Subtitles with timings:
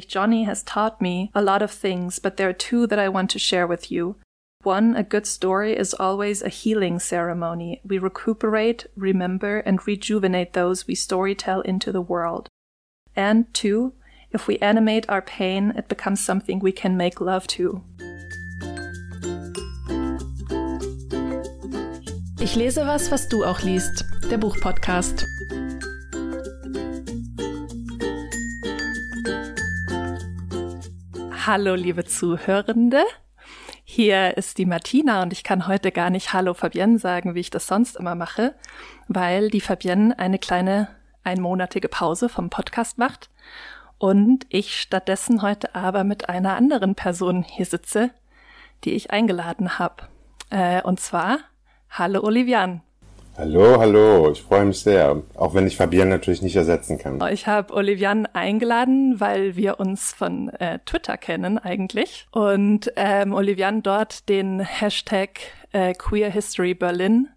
[0.00, 3.30] Johnny has taught me a lot of things, but there are two that I want
[3.30, 4.16] to share with you.
[4.62, 7.80] One, a good story is always a healing ceremony.
[7.84, 12.48] We recuperate, remember, and rejuvenate those we storytell into the world.
[13.16, 13.94] And two,
[14.30, 17.82] if we animate our pain, it becomes something we can make love to.
[22.40, 24.04] Ich lese was, was du auch liest.
[24.30, 25.24] Der Buchpodcast.
[31.44, 33.02] Hallo, liebe Zuhörende.
[33.82, 37.50] Hier ist die Martina und ich kann heute gar nicht Hallo Fabienne sagen, wie ich
[37.50, 38.54] das sonst immer mache,
[39.08, 40.86] weil die Fabienne eine kleine
[41.24, 43.28] einmonatige Pause vom Podcast macht
[43.98, 48.10] und ich stattdessen heute aber mit einer anderen Person hier sitze,
[48.84, 50.04] die ich eingeladen habe.
[50.50, 51.38] Äh, und zwar
[51.90, 52.82] Hallo Olivian.
[53.34, 57.18] Hallo, hallo, ich freue mich sehr, auch wenn ich Fabian natürlich nicht ersetzen kann.
[57.32, 63.82] Ich habe Olivian eingeladen, weil wir uns von äh, Twitter kennen eigentlich und ähm, Olivian
[63.82, 65.40] dort den Hashtag
[65.72, 67.30] äh, Queer History Berlin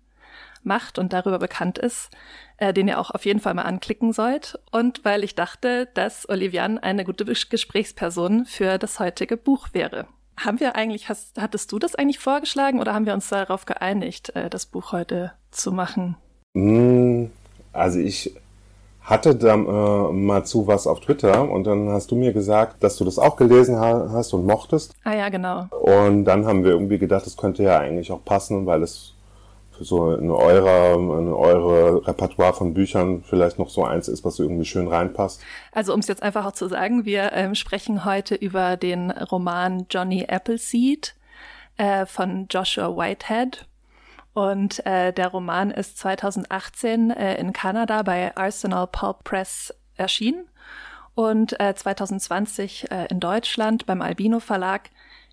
[0.63, 2.09] macht und darüber bekannt ist,
[2.57, 6.27] äh, den ihr auch auf jeden Fall mal anklicken sollt und weil ich dachte, dass
[6.27, 10.07] Olivian eine gute Gesprächsperson für das heutige Buch wäre.
[10.37, 14.35] Haben wir eigentlich, hast, hattest du das eigentlich vorgeschlagen oder haben wir uns darauf geeinigt,
[14.35, 16.15] äh, das Buch heute zu machen?
[16.55, 17.31] Hm,
[17.73, 18.33] also ich
[19.01, 22.97] hatte da äh, mal zu was auf Twitter und dann hast du mir gesagt, dass
[22.97, 24.95] du das auch gelesen hast und mochtest.
[25.03, 25.67] Ah ja, genau.
[25.79, 29.13] Und dann haben wir irgendwie gedacht, das könnte ja eigentlich auch passen, weil es
[29.77, 34.39] für so eine eure, eine eure Repertoire von Büchern vielleicht noch so eins ist, was
[34.39, 35.41] irgendwie schön reinpasst?
[35.71, 39.85] Also um es jetzt einfach auch zu sagen, wir ähm, sprechen heute über den Roman
[39.89, 41.15] Johnny Appleseed
[41.77, 43.67] äh, von Joshua Whitehead.
[44.35, 50.49] Und äh, der Roman ist 2018 äh, in Kanada bei Arsenal Pulp Press erschienen
[51.15, 54.89] und äh, 2020 äh, in Deutschland beim Albino Verlag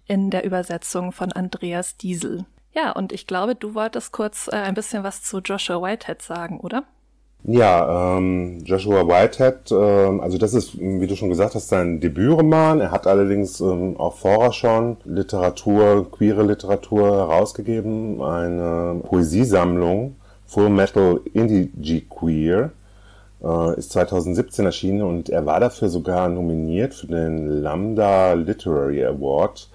[0.06, 2.46] in der Übersetzung von Andreas Diesel.
[2.74, 6.60] Ja, und ich glaube, du wolltest kurz äh, ein bisschen was zu Joshua Whitehead sagen,
[6.60, 6.84] oder?
[7.44, 12.80] Ja, ähm, Joshua Whitehead, äh, also das ist, wie du schon gesagt hast, sein Debütroman.
[12.80, 20.14] Er hat allerdings ähm, auch vorher schon Literatur, queere Literatur herausgegeben, eine Poesiesammlung,
[20.46, 22.70] Full Metal Indie Queer,
[23.42, 29.68] äh, ist 2017 erschienen und er war dafür sogar nominiert für den Lambda Literary Award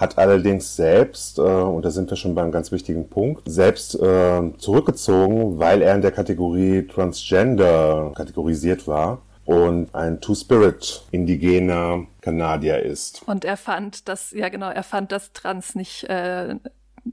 [0.00, 4.42] hat allerdings selbst, äh, und da sind wir schon beim ganz wichtigen Punkt, selbst äh,
[4.58, 13.22] zurückgezogen, weil er in der Kategorie Transgender kategorisiert war und ein Two-Spirit indigener Kanadier ist.
[13.26, 16.56] Und er fand, dass, ja genau, er fand, dass Trans nicht äh,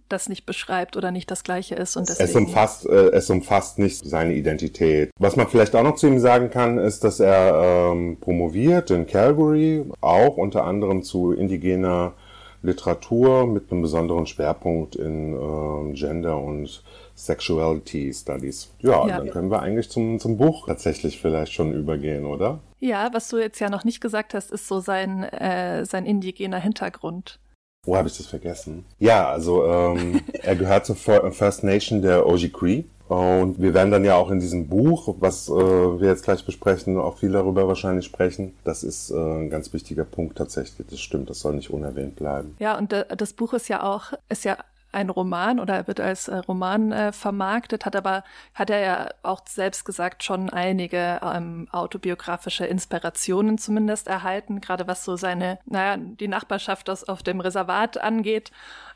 [0.10, 1.96] das nicht beschreibt oder nicht das gleiche ist.
[1.96, 5.12] Und deswegen es, umfasst, äh, es umfasst nicht seine Identität.
[5.18, 9.08] Was man vielleicht auch noch zu ihm sagen kann, ist, dass er ähm, promoviert in
[9.08, 12.14] Calgary, auch unter anderem zu indigener
[12.62, 16.84] Literatur mit einem besonderen Schwerpunkt in äh, Gender und
[17.16, 18.72] Sexuality Studies.
[18.80, 22.60] Ja, ja, dann können wir eigentlich zum, zum Buch tatsächlich vielleicht schon übergehen, oder?
[22.80, 26.60] Ja, was du jetzt ja noch nicht gesagt hast, ist so sein, äh, sein indigener
[26.60, 27.40] Hintergrund.
[27.88, 28.86] Wo habe ich das vergessen?
[29.00, 32.84] Ja, also ähm, er gehört zur First Nation der Ojibwe.
[33.08, 36.98] Und wir werden dann ja auch in diesem Buch, was äh, wir jetzt gleich besprechen,
[36.98, 38.54] auch viel darüber wahrscheinlich sprechen.
[38.66, 40.88] Das ist äh, ein ganz wichtiger Punkt tatsächlich.
[40.90, 42.58] Das stimmt, das soll nicht unerwähnt bleiben.
[42.60, 44.58] Ja, und das Buch ist ja auch, ist ja
[44.92, 49.42] ein Roman oder wird als äh, Roman äh, vermarktet, hat aber, hat er ja auch
[49.46, 56.28] selbst gesagt, schon einige ähm, autobiografische Inspirationen zumindest erhalten, gerade was so seine, naja, die
[56.28, 58.52] Nachbarschaft aus, auf dem Reservat angeht.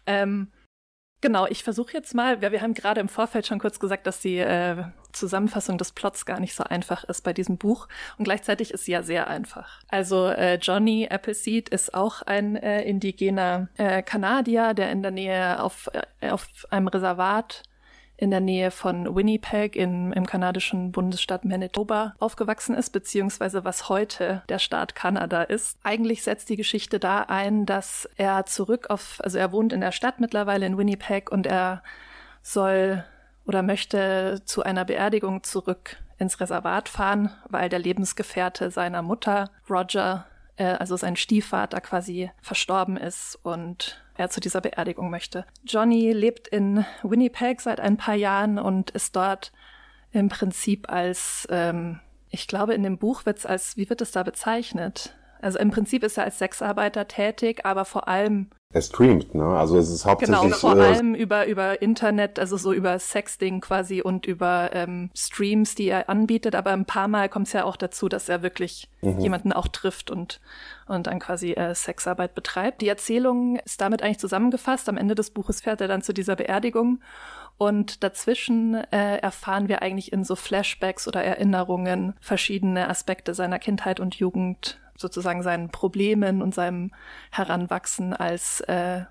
[0.05, 0.51] Ähm,
[1.21, 4.21] Genau, ich versuche jetzt mal, wir, wir haben gerade im Vorfeld schon kurz gesagt, dass
[4.21, 7.87] die äh, Zusammenfassung des Plots gar nicht so einfach ist bei diesem Buch
[8.17, 9.81] und gleichzeitig ist sie ja sehr einfach.
[9.87, 15.61] Also äh, Johnny Appleseed ist auch ein äh, indigener äh, Kanadier, der in der Nähe
[15.61, 17.61] auf, äh, auf einem Reservat
[18.21, 24.43] in der Nähe von Winnipeg in, im kanadischen Bundesstaat Manitoba aufgewachsen ist, beziehungsweise was heute
[24.47, 25.79] der Staat Kanada ist.
[25.81, 29.91] Eigentlich setzt die Geschichte da ein, dass er zurück auf, also er wohnt in der
[29.91, 31.81] Stadt mittlerweile in Winnipeg und er
[32.43, 33.03] soll
[33.47, 40.27] oder möchte zu einer Beerdigung zurück ins Reservat fahren, weil der Lebensgefährte seiner Mutter, Roger,
[40.61, 45.45] äh, also sein Stiefvater quasi verstorben ist und er zu dieser Beerdigung möchte.
[45.65, 49.51] Johnny lebt in Winnipeg seit ein paar Jahren und ist dort
[50.11, 51.99] im Prinzip als, ähm,
[52.29, 55.15] ich glaube, in dem Buch wird es als, wie wird es da bezeichnet?
[55.41, 59.43] Also im Prinzip ist er als Sexarbeiter tätig, aber vor allem Er streamt, ne?
[59.43, 60.39] Also es ist hauptsächlich.
[60.39, 65.09] Genau, vor äh, allem über, über Internet, also so über Sexting quasi und über ähm,
[65.13, 66.55] Streams, die er anbietet.
[66.55, 69.19] Aber ein paar Mal kommt es ja auch dazu, dass er wirklich mhm.
[69.19, 70.39] jemanden auch trifft und,
[70.87, 72.81] und dann quasi äh, Sexarbeit betreibt.
[72.81, 74.87] Die Erzählung ist damit eigentlich zusammengefasst.
[74.87, 77.01] Am Ende des Buches fährt er dann zu dieser Beerdigung.
[77.57, 83.99] Und dazwischen äh, erfahren wir eigentlich in so Flashbacks oder Erinnerungen verschiedene Aspekte seiner Kindheit
[83.99, 86.91] und Jugend sozusagen seinen Problemen und seinem
[87.31, 89.01] Heranwachsen als äh,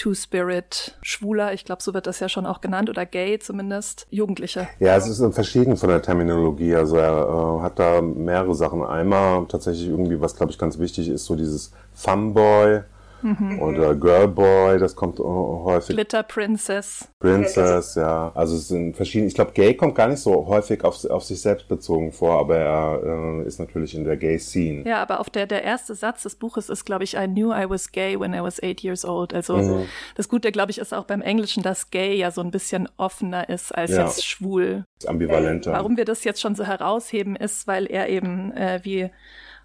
[0.00, 4.66] Two-Spirit, Schwuler, ich glaube, so wird das ja schon auch genannt, oder gay zumindest, Jugendliche.
[4.78, 6.74] Ja, es ist verschieden von der Terminologie.
[6.74, 8.82] Also er äh, hat da mehrere Sachen.
[8.82, 12.80] Einmal tatsächlich irgendwie, was glaube ich ganz wichtig ist, so dieses Funboy,
[13.22, 13.60] Mhm.
[13.60, 15.96] Oder Girlboy, das kommt häufig.
[15.96, 17.08] Glitter Princess.
[17.18, 18.32] Princess, ja.
[18.34, 19.28] Also es sind verschiedene.
[19.28, 22.56] Ich glaube, Gay kommt gar nicht so häufig auf, auf sich selbst bezogen vor, aber
[22.56, 24.88] er äh, ist natürlich in der Gay-Scene.
[24.88, 27.68] Ja, aber auf der, der erste Satz des Buches ist, glaube ich, I knew I
[27.68, 29.34] was gay when I was eight years old.
[29.34, 29.86] Also mhm.
[30.16, 33.48] das Gute, glaube ich, ist auch beim Englischen, dass gay ja so ein bisschen offener
[33.48, 34.06] ist als ja.
[34.06, 34.84] jetzt schwul.
[35.06, 35.72] Ambivalenter.
[35.72, 39.10] Warum wir das jetzt schon so herausheben, ist, weil er eben äh, wie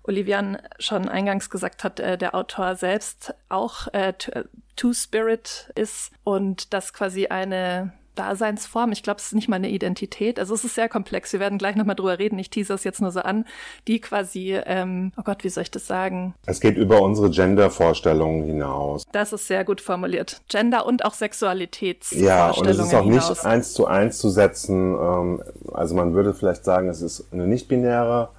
[0.07, 4.43] Olivian schon eingangs gesagt hat, äh, der Autor selbst auch äh, äh,
[4.75, 8.91] Two-Spirit ist und das quasi eine Daseinsform.
[8.91, 10.39] Ich glaube, es ist nicht mal eine Identität.
[10.39, 11.33] Also es ist sehr komplex.
[11.33, 12.39] Wir werden gleich nochmal drüber reden.
[12.39, 13.45] Ich tease es jetzt nur so an,
[13.87, 16.33] die quasi, ähm, oh Gott, wie soll ich das sagen?
[16.45, 19.03] Es geht über unsere Gender-Vorstellungen hinaus.
[19.11, 20.41] Das ist sehr gut formuliert.
[20.47, 23.29] Gender und auch Sexualitätsvorstellungen Ja, und es ist auch hinaus.
[23.29, 24.95] nicht eins zu eins zu setzen.
[24.95, 25.43] Ähm,
[25.73, 28.29] also man würde vielleicht sagen, es ist eine nicht-binäre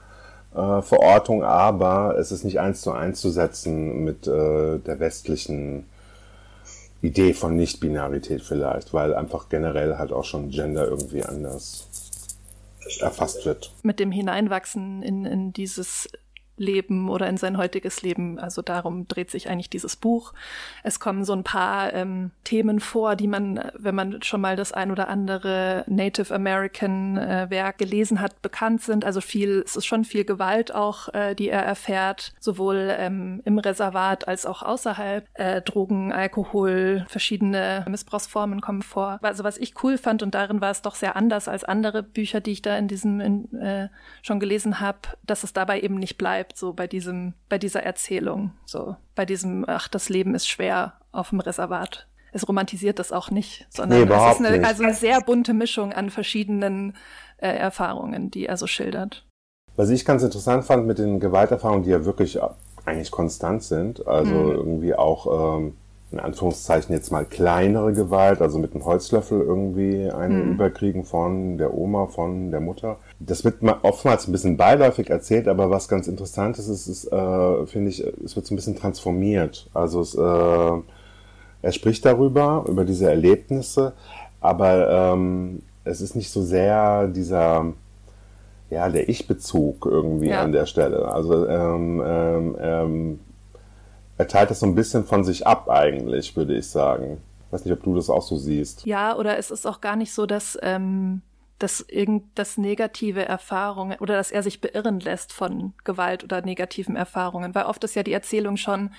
[0.57, 5.87] äh, Verortung, aber es ist nicht eins zu eins zu setzen mit äh, der westlichen
[7.03, 11.89] Idee von Nicht-Binarität vielleicht, weil einfach generell halt auch schon Gender irgendwie anders
[13.01, 13.73] erfasst wird.
[13.83, 16.09] Mit dem Hineinwachsen in, in dieses
[16.57, 18.39] Leben oder in sein heutiges Leben.
[18.39, 20.33] Also darum dreht sich eigentlich dieses Buch.
[20.83, 24.73] Es kommen so ein paar ähm, Themen vor, die man, wenn man schon mal das
[24.73, 29.05] ein oder andere Native American äh, Werk gelesen hat, bekannt sind.
[29.05, 33.59] Also viel, es ist schon viel Gewalt auch, äh, die er erfährt, sowohl ähm, im
[33.59, 35.27] Reservat als auch außerhalb.
[35.35, 39.19] Äh, Drogen, Alkohol, verschiedene Missbrauchsformen kommen vor.
[39.23, 42.41] Also was ich cool fand und darin war es doch sehr anders als andere Bücher,
[42.41, 43.89] die ich da in diesem in, äh,
[44.23, 47.83] schon gelesen habe, dass es dabei eben nicht bleibt bleibt, so bei diesem, bei dieser
[47.83, 52.07] Erzählung, so bei diesem, ach, das Leben ist schwer auf dem Reservat.
[52.33, 55.93] Es romantisiert das auch nicht, sondern nee, es ist eine, also eine sehr bunte Mischung
[55.93, 56.95] an verschiedenen
[57.39, 59.25] äh, Erfahrungen, die er so schildert.
[59.77, 62.39] Was ich ganz interessant fand mit den Gewalterfahrungen, die ja wirklich
[62.85, 64.51] eigentlich konstant sind, also mhm.
[64.51, 65.75] irgendwie auch ähm,
[66.13, 70.53] in Anführungszeichen jetzt mal kleinere Gewalt, also mit einem Holzlöffel irgendwie eine mhm.
[70.53, 72.99] überkriegen von der Oma, von der Mutter.
[73.19, 77.67] Das wird oftmals ein bisschen beiläufig erzählt, aber was ganz interessant ist, ist, ist äh,
[77.67, 79.71] finde ich, es wird so ein bisschen transformiert.
[79.73, 80.83] Also es, äh,
[81.63, 83.95] er spricht darüber, über diese Erlebnisse,
[84.41, 87.73] aber ähm, es ist nicht so sehr dieser
[88.71, 90.43] ja, der Ich-Bezug irgendwie ja.
[90.43, 91.11] an der Stelle.
[91.11, 93.21] Also ähm, ähm, ähm,
[94.19, 97.19] er teilt das so ein bisschen von sich ab eigentlich, würde ich sagen.
[97.47, 98.85] Ich weiß nicht, ob du das auch so siehst.
[98.87, 101.23] Ja, oder es ist auch gar nicht so, dass, ähm,
[101.59, 106.97] dass irgend das negative Erfahrungen oder dass er sich beirren lässt von Gewalt oder negativen
[106.97, 107.55] Erfahrungen.
[107.55, 108.91] Weil oft ist ja die Erzählung schon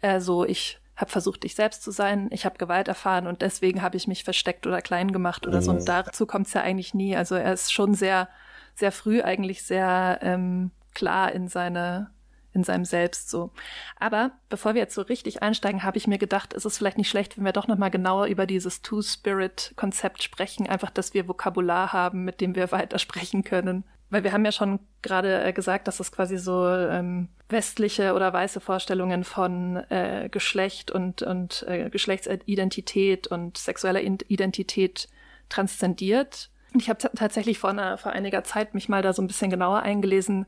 [0.00, 3.80] äh, so, ich habe versucht, ich selbst zu sein, ich habe Gewalt erfahren und deswegen
[3.80, 5.62] habe ich mich versteckt oder klein gemacht oder mhm.
[5.62, 5.70] so.
[5.70, 7.16] Und dazu kommt es ja eigentlich nie.
[7.16, 8.28] Also er ist schon sehr,
[8.74, 12.10] sehr früh eigentlich sehr ähm, klar in seine
[12.52, 13.50] in seinem Selbst so.
[13.98, 17.08] Aber bevor wir jetzt so richtig einsteigen, habe ich mir gedacht, ist es vielleicht nicht
[17.08, 21.92] schlecht, wenn wir doch noch mal genauer über dieses Two-Spirit-Konzept sprechen, einfach, dass wir Vokabular
[21.92, 23.84] haben, mit dem wir weitersprechen können.
[24.10, 28.32] Weil wir haben ja schon gerade äh, gesagt, dass es quasi so ähm, westliche oder
[28.32, 35.08] weiße Vorstellungen von äh, Geschlecht und, und äh, Geschlechtsidentität und sexueller Identität
[35.48, 36.50] transzendiert.
[36.74, 39.50] Und ich habe tatsächlich vor, einer, vor einiger Zeit mich mal da so ein bisschen
[39.50, 40.46] genauer eingelesen,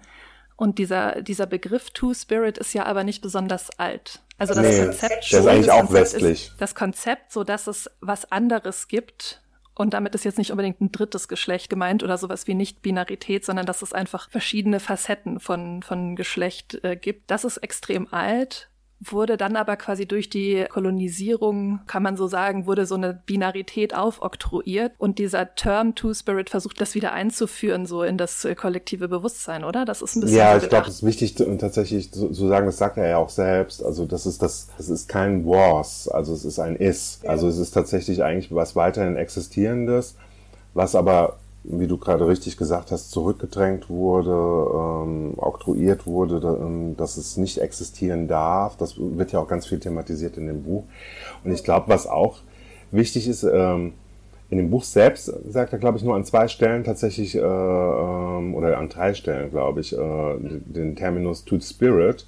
[0.57, 4.21] und dieser, dieser Begriff Two-Spirit ist ja aber nicht besonders alt.
[4.39, 5.45] Also das nee, Konzept schon.
[5.45, 6.53] Der ist eigentlich auch westlich.
[6.59, 9.41] das Konzept, so dass es was anderes gibt.
[9.75, 13.65] Und damit ist jetzt nicht unbedingt ein drittes Geschlecht gemeint oder sowas wie Nicht-Binarität, sondern
[13.65, 17.31] dass es einfach verschiedene Facetten von, von Geschlecht äh, gibt.
[17.31, 18.69] Das ist extrem alt
[19.05, 23.95] wurde dann aber quasi durch die Kolonisierung, kann man so sagen, wurde so eine Binarität
[23.95, 29.65] aufoktroyiert und dieser Term Two-Spirit versucht, das wieder einzuführen, so in das äh, kollektive Bewusstsein,
[29.65, 29.85] oder?
[29.85, 30.39] Das ist ein bisschen.
[30.39, 33.17] Ja, ich glaube, es ist wichtig und tatsächlich zu, zu, sagen, das sagt er ja
[33.17, 33.85] auch selbst.
[33.85, 37.21] Also das ist das, das ist kein was, also es ist ein is.
[37.27, 40.17] Also es ist tatsächlich eigentlich was weiterhin existierendes,
[40.75, 47.17] was aber wie du gerade richtig gesagt hast, zurückgedrängt wurde, ähm, oktroyiert wurde, ähm, dass
[47.17, 48.77] es nicht existieren darf.
[48.77, 50.85] Das wird ja auch ganz viel thematisiert in dem Buch.
[51.45, 52.39] Und ich glaube, was auch
[52.91, 53.93] wichtig ist, ähm,
[54.51, 58.55] in dem Buch selbst sagt er, glaube ich, nur an zwei Stellen tatsächlich, äh, ähm,
[58.55, 62.27] oder an drei Stellen, glaube ich, äh, den Terminus to spirit.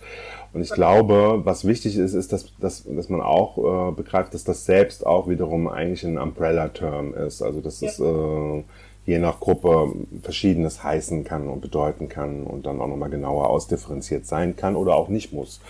[0.55, 4.45] Und ich glaube, was wichtig ist, ist, dass, dass, dass man auch äh, begreift, dass
[4.45, 7.43] das selbst auch wiederum eigentlich ein Umbrella-Term ist.
[7.43, 7.89] Also das ja.
[7.89, 8.63] ist äh,
[9.07, 9.93] je nach Gruppe
[10.23, 14.97] verschiedenes heißen kann und bedeuten kann und dann auch nochmal genauer ausdifferenziert sein kann oder
[14.97, 15.61] auch nicht muss.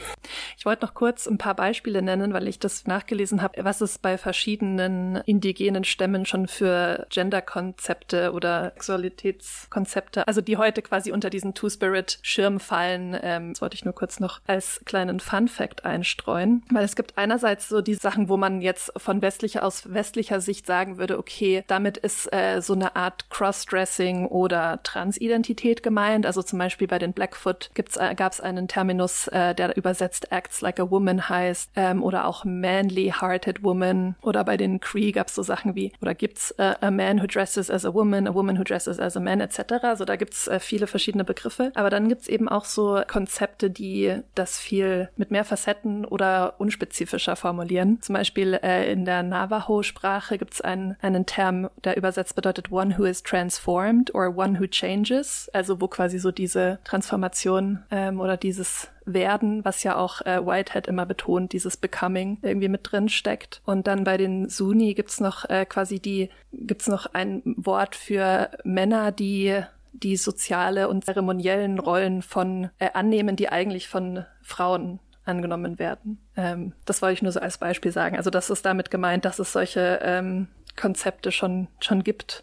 [0.57, 3.99] Ich wollte noch kurz ein paar Beispiele nennen, weil ich das nachgelesen habe, was es
[3.99, 11.55] bei verschiedenen indigenen Stämmen schon für Gender-Konzepte oder Sexualitätskonzepte, also die heute quasi unter diesen
[11.55, 13.17] Two-Spirit-Schirm fallen.
[13.21, 17.69] Ähm, das wollte ich nur kurz noch als kleinen Fun-Fact einstreuen, weil es gibt einerseits
[17.69, 21.97] so die Sachen, wo man jetzt von westlicher aus westlicher Sicht sagen würde, okay, damit
[21.97, 26.27] ist äh, so eine Art Crossdressing oder Transidentität gemeint.
[26.27, 30.61] Also zum Beispiel bei den Blackfoot äh, gab es einen Terminus, äh, der übersetzt acts
[30.61, 35.29] like a woman heißt ähm, oder auch manly hearted woman oder bei den Cree gab
[35.29, 38.35] es so Sachen wie oder gibt's äh, a man who dresses as a woman, a
[38.35, 39.83] woman who dresses as a man etc.
[39.83, 41.73] Also da gibt's äh, viele verschiedene Begriffe.
[41.75, 47.37] Aber dann gibt's eben auch so Konzepte, die das viel mit mehr Facetten oder unspezifischer
[47.37, 48.01] formulieren.
[48.01, 53.05] Zum Beispiel äh, in der Navajo-Sprache gibt's einen, einen Term, der übersetzt bedeutet one who
[53.05, 58.37] is is transformed or one who changes, also wo quasi so diese Transformation ähm, oder
[58.37, 63.63] dieses werden, was ja auch äh, Whitehead immer betont, dieses Becoming irgendwie mit drin steckt.
[63.65, 68.51] Und dann bei den Sunni gibt's noch äh, quasi die, gibt's noch ein Wort für
[68.65, 75.79] Männer, die die soziale und zeremoniellen Rollen von äh, annehmen, die eigentlich von Frauen angenommen
[75.79, 76.19] werden.
[76.37, 78.17] Ähm, das wollte ich nur so als Beispiel sagen.
[78.17, 82.43] Also das ist damit gemeint, dass es solche ähm, Konzepte schon schon gibt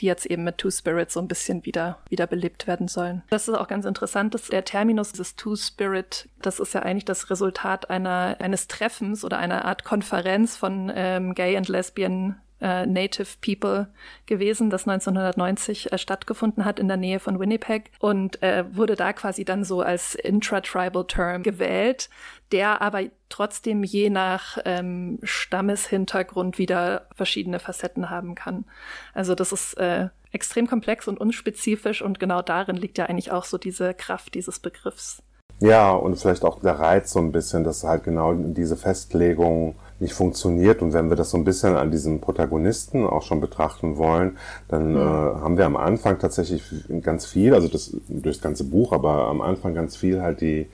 [0.00, 3.22] die jetzt eben mit Two Spirits so ein bisschen wieder, wieder belebt werden sollen.
[3.30, 7.04] Das ist auch ganz interessant, dass der Terminus des Two Spirit, das ist ja eigentlich
[7.04, 12.86] das Resultat einer, eines Treffens oder einer Art Konferenz von ähm, Gay and Lesbian äh,
[12.86, 13.88] Native People
[14.26, 19.12] gewesen, das 1990 äh, stattgefunden hat in der Nähe von Winnipeg und äh, wurde da
[19.12, 22.08] quasi dann so als Intratribal Term gewählt,
[22.52, 28.64] der aber trotzdem je nach ähm, Stammeshintergrund wieder verschiedene Facetten haben kann.
[29.12, 33.44] Also das ist äh, extrem komplex und unspezifisch und genau darin liegt ja eigentlich auch
[33.44, 35.22] so diese Kraft dieses Begriffs.
[35.60, 40.14] Ja, und vielleicht auch der Reiz so ein bisschen, dass halt genau diese Festlegung nicht
[40.14, 40.82] funktioniert.
[40.82, 44.92] Und wenn wir das so ein bisschen an diesem Protagonisten auch schon betrachten wollen, dann
[44.92, 44.96] mhm.
[44.96, 46.62] äh, haben wir am Anfang tatsächlich
[47.02, 50.66] ganz viel, also das durch das ganze Buch, aber am Anfang ganz viel halt die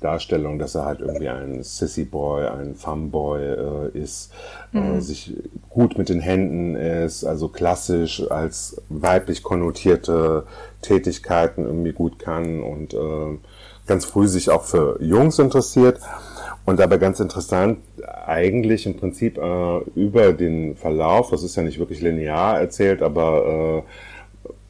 [0.00, 4.30] Darstellung, dass er halt irgendwie ein Sissy Boy, ein Fumboy äh, ist,
[4.74, 4.98] äh, mhm.
[4.98, 5.34] äh, sich
[5.70, 10.44] gut mit den Händen ist, also klassisch als weiblich konnotierte
[10.82, 13.38] Tätigkeiten irgendwie gut kann und äh,
[13.86, 15.98] ganz früh sich auch für Jungs interessiert.
[16.66, 17.78] Und dabei ganz interessant,
[18.26, 23.84] eigentlich im Prinzip äh, über den Verlauf, das ist ja nicht wirklich linear erzählt, aber
[23.86, 23.90] äh,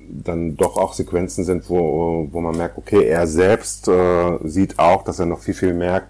[0.09, 5.05] dann doch auch Sequenzen sind, wo, wo man merkt, okay, er selbst äh, sieht auch,
[5.05, 6.03] dass er noch viel, viel mehr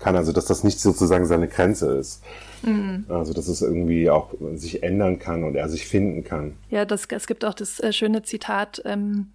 [0.00, 2.22] kann, also dass das nicht sozusagen seine Grenze ist.
[2.62, 3.04] Mhm.
[3.08, 6.54] Also dass es irgendwie auch sich ändern kann und er sich finden kann.
[6.70, 9.28] Ja, das, es gibt auch das äh, schöne Zitat, ähm,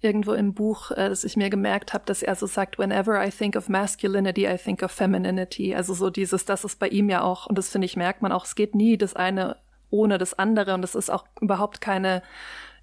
[0.00, 3.30] irgendwo im Buch, äh, dass ich mir gemerkt habe, dass er so sagt, whenever I
[3.30, 5.74] think of masculinity, I think of femininity.
[5.74, 8.32] Also so dieses, das ist bei ihm ja auch, und das finde ich, merkt man
[8.32, 9.56] auch, es geht nie das eine
[9.90, 12.22] ohne das andere und es ist auch überhaupt keine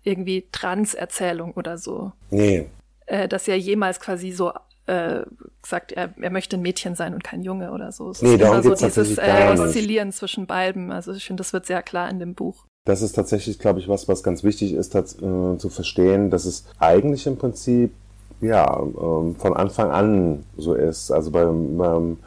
[0.03, 2.11] irgendwie Trans-Erzählung oder so.
[2.29, 2.67] Nee.
[3.05, 4.51] Äh, dass er jemals quasi so
[4.85, 5.21] äh,
[5.65, 8.11] sagt, er, er möchte ein Mädchen sein und kein Junge oder so.
[8.11, 10.91] Es nee, ist immer so dieses äh, Oszillieren zwischen beiden.
[10.91, 13.89] Also ich finde, das wird sehr klar in dem Buch das ist tatsächlich, glaube ich,
[13.89, 17.91] was, was ganz wichtig ist, äh, zu verstehen, dass es eigentlich im Prinzip
[18.39, 21.11] ja ähm, von Anfang an so ist.
[21.11, 22.17] Also beim, beim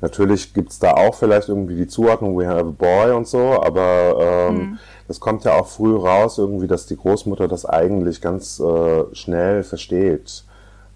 [0.00, 4.48] natürlich gibt's da auch vielleicht irgendwie die Zuordnung, we have a boy und so, aber
[4.50, 4.78] ähm, mhm.
[5.06, 9.62] das kommt ja auch früh raus, irgendwie, dass die Großmutter das eigentlich ganz äh, schnell
[9.62, 10.44] versteht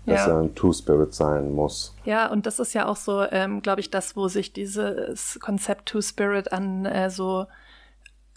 [0.05, 0.33] dass ja.
[0.33, 1.95] er ein Two-Spirit sein muss.
[2.05, 5.87] Ja, und das ist ja auch so, ähm, glaube ich, das, wo sich dieses Konzept
[5.87, 7.47] Two-Spirit an äh, so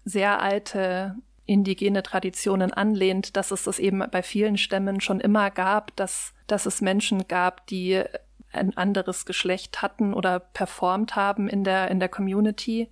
[0.05, 5.95] sehr alte indigene Traditionen anlehnt, dass es das eben bei vielen Stämmen schon immer gab,
[5.95, 8.03] dass, dass es Menschen gab, die
[8.51, 12.89] ein anderes Geschlecht hatten oder performt haben in der, in der Community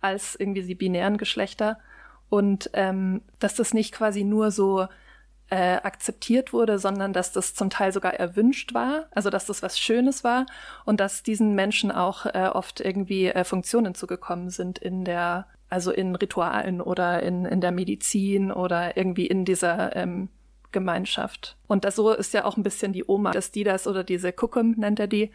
[0.00, 1.78] als irgendwie die binären Geschlechter.
[2.28, 4.86] Und ähm, dass das nicht quasi nur so
[5.48, 9.78] äh, akzeptiert wurde, sondern dass das zum Teil sogar erwünscht war, also dass das was
[9.78, 10.46] Schönes war
[10.84, 15.90] und dass diesen Menschen auch äh, oft irgendwie äh, Funktionen zugekommen sind in der also
[15.90, 20.28] in Ritualen oder in, in der Medizin oder irgendwie in dieser ähm,
[20.72, 21.56] Gemeinschaft.
[21.68, 24.32] Und das, so ist ja auch ein bisschen die Oma, dass die das oder diese
[24.32, 25.30] Kukum nennt er die,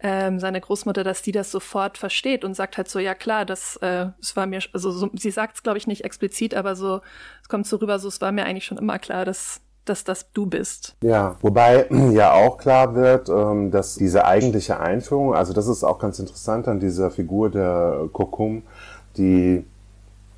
[0.00, 3.76] ähm, seine Großmutter, dass die das sofort versteht und sagt halt so, ja klar, das,
[3.76, 7.00] äh, es war mir, also so, sie sagt es glaube ich nicht explizit, aber so,
[7.42, 10.30] es kommt so rüber, so es war mir eigentlich schon immer klar, dass dass das
[10.32, 10.94] du bist.
[11.02, 15.98] Ja, wobei ja auch klar wird, ähm, dass diese eigentliche Einführung, also das ist auch
[15.98, 18.62] ganz interessant an dieser Figur der Kokum,
[19.16, 19.64] die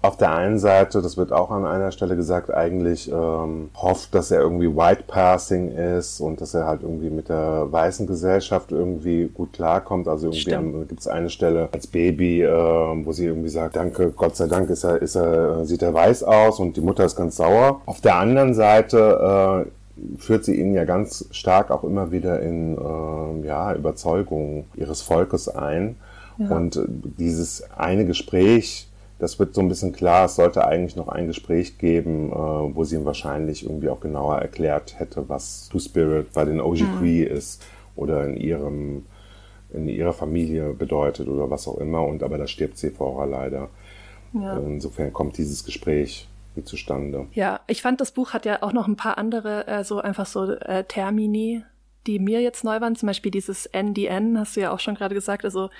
[0.04, 4.30] auf der einen Seite, das wird auch an einer Stelle gesagt, eigentlich ähm, hofft, dass
[4.30, 9.30] er irgendwie White Passing ist und dass er halt irgendwie mit der weißen Gesellschaft irgendwie
[9.32, 10.06] gut klarkommt.
[10.06, 14.36] Also irgendwie gibt es eine Stelle als Baby, äh, wo sie irgendwie sagt, danke, Gott
[14.36, 17.36] sei Dank ist er, ist er, sieht er weiß aus und die Mutter ist ganz
[17.36, 17.80] sauer.
[17.86, 19.64] Auf der anderen Seite
[19.96, 25.00] äh, führt sie ihn ja ganz stark auch immer wieder in äh, ja, Überzeugungen ihres
[25.00, 25.96] Volkes ein.
[26.36, 26.54] Ja.
[26.54, 26.78] Und
[27.16, 30.26] dieses eine Gespräch, das wird so ein bisschen klar.
[30.26, 34.38] Es sollte eigentlich noch ein Gespräch geben, äh, wo sie ihm wahrscheinlich irgendwie auch genauer
[34.38, 37.36] erklärt hätte, was Two-Spirit bei den Ojibwe mhm.
[37.36, 37.64] ist
[37.96, 39.06] oder in ihrem
[39.72, 42.04] in ihrer Familie bedeutet oder was auch immer.
[42.06, 43.68] Und aber da stirbt sie vorher leider.
[44.32, 44.56] Ja.
[44.56, 47.26] Insofern kommt dieses Gespräch nie zustande.
[47.32, 50.26] Ja, ich fand, das Buch hat ja auch noch ein paar andere, äh, so einfach
[50.26, 51.64] so äh, Termini,
[52.06, 52.96] die mir jetzt neu waren.
[52.96, 55.44] Zum Beispiel dieses NDN, hast du ja auch schon gerade gesagt.
[55.44, 55.70] Also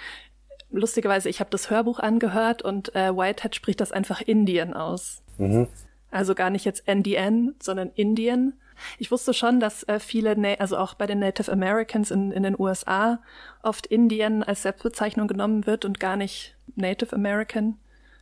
[0.75, 5.23] lustigerweise, ich habe das Hörbuch angehört und äh, Whitehead spricht das einfach Indien aus.
[5.39, 5.69] Mhm.
[6.11, 8.55] Also gar nicht jetzt NDN, sondern Indien.
[8.99, 12.43] Ich wusste schon, dass äh, viele, Na also auch bei den Native Americans in, in
[12.43, 13.21] den USA,
[13.63, 17.77] oft Indien als Selbstbezeichnung genommen wird und gar nicht Native American.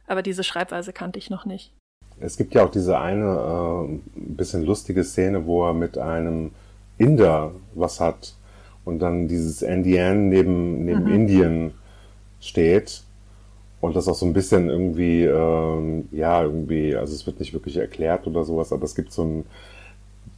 [0.06, 1.72] Aber diese Schreibweise kannte ich noch nicht.
[2.20, 6.52] Es gibt ja auch diese eine äh, bisschen lustige Szene, wo er mit einem
[6.98, 8.34] Inder was hat
[8.84, 11.12] und dann dieses NDN neben, neben mhm.
[11.12, 11.74] Indien
[12.42, 13.02] steht
[13.80, 17.76] und das auch so ein bisschen irgendwie, ähm, ja, irgendwie, also es wird nicht wirklich
[17.76, 19.44] erklärt oder sowas, aber es gibt so ein,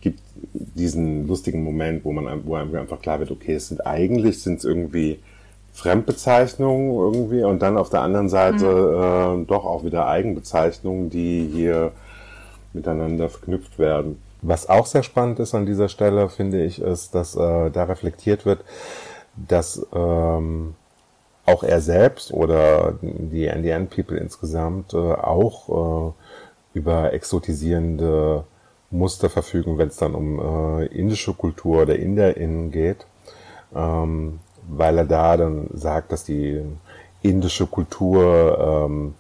[0.01, 0.21] gibt
[0.53, 4.59] diesen lustigen Moment, wo man, wo einem einfach klar wird, okay, es sind eigentlich, sind
[4.59, 5.19] es irgendwie
[5.73, 9.43] Fremdbezeichnungen irgendwie und dann auf der anderen Seite mhm.
[9.43, 11.93] äh, doch auch wieder Eigenbezeichnungen, die hier
[12.75, 14.19] miteinander verknüpft werden.
[14.43, 18.45] Was auch sehr spannend ist an dieser Stelle, finde ich, ist, dass äh, da reflektiert
[18.45, 18.61] wird,
[19.37, 20.75] dass ähm,
[21.47, 28.45] auch er selbst oder die Indian People insgesamt äh, auch äh, über exotisierende
[28.91, 33.07] Muster verfügen, wenn es dann um äh, indische Kultur oder InderInnen geht,
[33.75, 36.63] ähm, weil er da dann sagt, dass die
[37.23, 39.15] indische Kultur ähm,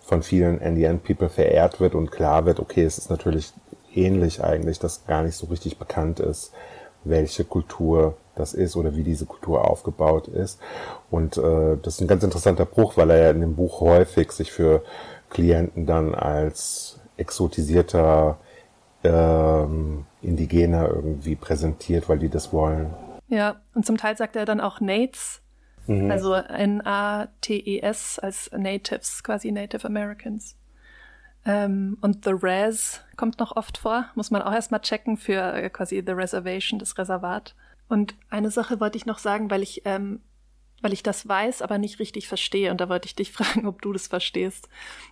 [0.00, 3.52] von vielen Indian People verehrt wird und klar wird, okay, es ist natürlich
[3.94, 6.52] ähnlich eigentlich, dass gar nicht so richtig bekannt ist,
[7.04, 10.60] welche Kultur das ist oder wie diese Kultur aufgebaut ist.
[11.10, 14.30] Und äh, das ist ein ganz interessanter Bruch, weil er ja in dem Buch häufig
[14.32, 14.82] sich für
[15.30, 18.38] Klienten dann als exotisierter
[19.02, 22.94] ähm, Indigener irgendwie präsentiert, weil die das wollen.
[23.28, 25.40] Ja, und zum Teil sagt er dann auch Nates,
[25.86, 26.10] mhm.
[26.10, 30.56] also N-A-T-E-S als Natives, quasi Native Americans.
[31.44, 35.70] Ähm, und The Res kommt noch oft vor, muss man auch erstmal checken für äh,
[35.70, 37.54] quasi The Reservation, das Reservat.
[37.88, 40.20] Und eine Sache wollte ich noch sagen, weil ich, ähm,
[40.82, 42.70] weil ich das weiß, aber nicht richtig verstehe.
[42.70, 44.68] Und da wollte ich dich fragen, ob du das verstehst.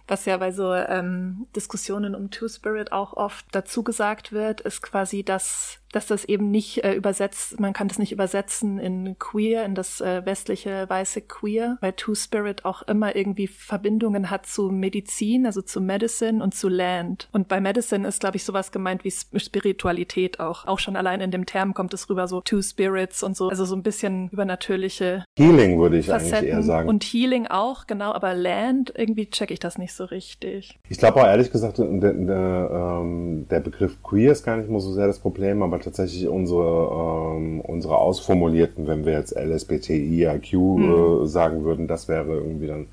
[0.06, 5.22] Was ja bei so ähm, Diskussionen um Two-Spirit auch oft dazu gesagt wird, ist quasi,
[5.22, 9.74] dass dass das eben nicht äh, übersetzt, man kann das nicht übersetzen in queer, in
[9.74, 15.62] das äh, westliche weiße queer, weil Two-Spirit auch immer irgendwie Verbindungen hat zu Medizin, also
[15.62, 17.28] zu Medicine und zu Land.
[17.32, 20.66] Und bei Medicine ist, glaube ich, sowas gemeint wie Spiritualität auch.
[20.66, 23.64] Auch schon allein in dem Term kommt es rüber, so Two Spirits und so, also
[23.64, 26.34] so ein bisschen übernatürliche Healing würde ich Facetten.
[26.34, 26.88] eigentlich eher sagen.
[26.88, 30.78] Und Healing auch, genau, aber Land, irgendwie checke ich das nicht so richtig.
[30.88, 34.80] Ich glaube auch ehrlich gesagt, der, der, ähm, der Begriff queer ist gar nicht mal
[34.80, 40.52] so sehr das Problem, aber tatsächlich unsere, ähm, unsere ausformulierten, wenn wir jetzt LSBTI, IQ
[40.54, 41.22] mhm.
[41.22, 42.86] äh, sagen würden, das wäre irgendwie dann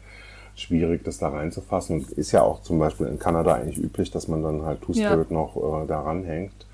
[0.56, 1.98] schwierig, das da reinzufassen.
[2.00, 5.32] Und ist ja auch zum Beispiel in Kanada eigentlich üblich, dass man dann halt Two-Spirit
[5.32, 5.36] ja.
[5.36, 6.66] noch äh, daran hängt,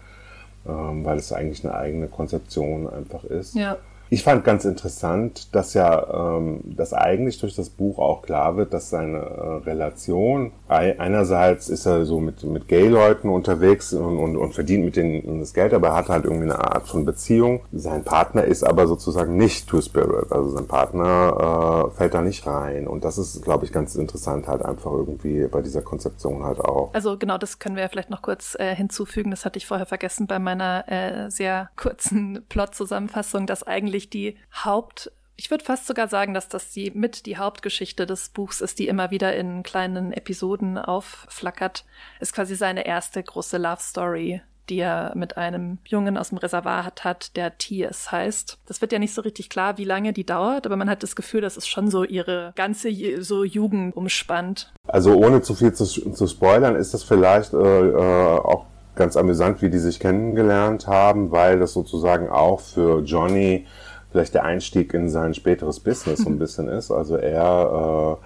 [0.68, 3.56] ähm, weil es eigentlich eine eigene Konzeption einfach ist.
[3.56, 3.78] Ja.
[4.10, 8.74] Ich fand ganz interessant, dass ja, ähm, dass eigentlich durch das Buch auch klar wird,
[8.74, 14.54] dass seine äh, Relation, einerseits ist er so mit, mit Gay-Leuten unterwegs und, und, und
[14.54, 17.62] verdient mit denen das Geld, aber er hat halt irgendwie eine Art von Beziehung.
[17.74, 22.88] Sein Partner ist aber sozusagen nicht Two-Spirit, also sein Partner äh, fällt da nicht rein.
[22.88, 26.94] Und das ist, glaube ich, ganz interessant halt einfach irgendwie bei dieser Konzeption halt auch.
[26.94, 29.32] Also genau, das können wir ja vielleicht noch kurz äh, hinzufügen.
[29.32, 34.38] Das hatte ich vorher vergessen bei meiner äh, sehr kurzen Plot-Zusammenfassung, dass eigentlich eigentlich die
[34.64, 38.80] Haupt Ich würde fast sogar sagen, dass das die mit die Hauptgeschichte des Buchs ist,
[38.80, 41.86] die immer wieder in kleinen Episoden aufflackert.
[42.20, 47.04] Ist quasi seine erste große Love Story, die er mit einem Jungen aus dem Reservat
[47.04, 48.12] hat, der T.S.
[48.12, 48.58] heißt.
[48.66, 51.16] Das wird ja nicht so richtig klar, wie lange die dauert, aber man hat das
[51.16, 52.90] Gefühl, dass es schon so ihre ganze
[53.22, 54.74] so Jugend umspannt.
[54.88, 58.66] Also ohne zu viel zu, zu spoilern, ist das vielleicht äh, äh, auch
[58.98, 63.66] ganz amüsant, wie die sich kennengelernt haben, weil das sozusagen auch für Johnny
[64.12, 66.92] vielleicht der Einstieg in sein späteres Business so ein bisschen ist.
[66.92, 68.26] Also er äh,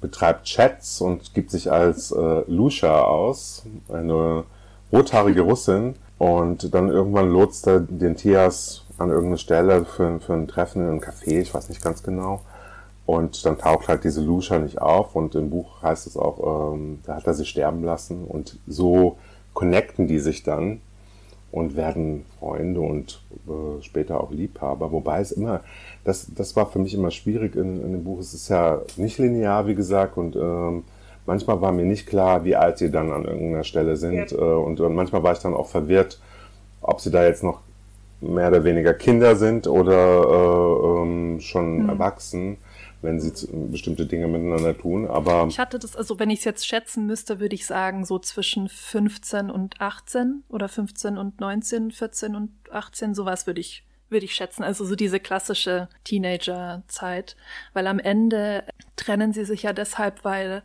[0.00, 4.44] betreibt Chats und gibt sich als äh, Lucia aus, eine
[4.92, 5.94] rothaarige Russin.
[6.18, 10.88] Und dann irgendwann lotst er den Tias an irgendeine Stelle für, für ein Treffen in
[10.88, 12.42] einem Café, ich weiß nicht ganz genau.
[13.06, 17.00] Und dann taucht halt diese Lucia nicht auf und im Buch heißt es auch, ähm,
[17.06, 19.16] da hat er sie sterben lassen und so
[19.54, 20.80] connecten die sich dann
[21.52, 24.92] und werden Freunde und äh, später auch Liebhaber.
[24.92, 25.60] Wobei es immer,
[26.04, 28.20] das, das war für mich immer schwierig in, in dem Buch.
[28.20, 30.84] Es ist ja nicht linear, wie gesagt, und ähm,
[31.26, 34.30] manchmal war mir nicht klar, wie alt sie dann an irgendeiner Stelle sind.
[34.30, 34.38] Ja.
[34.38, 36.20] Äh, und, und manchmal war ich dann auch verwirrt,
[36.82, 37.60] ob sie da jetzt noch
[38.20, 41.88] mehr oder weniger Kinder sind oder äh, ähm, schon mhm.
[41.88, 42.58] erwachsen
[43.02, 45.06] wenn sie bestimmte Dinge miteinander tun.
[45.06, 48.18] Aber ich hatte das, also wenn ich es jetzt schätzen müsste, würde ich sagen, so
[48.18, 54.24] zwischen 15 und 18 oder 15 und 19, 14 und 18, sowas würde ich würde
[54.24, 54.64] ich schätzen.
[54.64, 57.36] Also so diese klassische Teenager-Zeit.
[57.72, 58.64] Weil am Ende
[58.96, 60.62] trennen sie sich ja deshalb, weil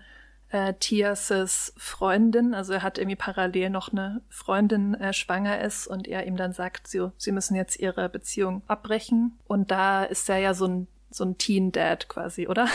[0.49, 6.07] äh, Tias' Freundin, also er hat irgendwie parallel noch eine Freundin äh, schwanger ist und
[6.07, 9.37] er ihm dann sagt, sie, sie müssen jetzt ihre Beziehung abbrechen.
[9.47, 12.67] Und da ist er ja so ein so ein Teen Dad quasi, oder?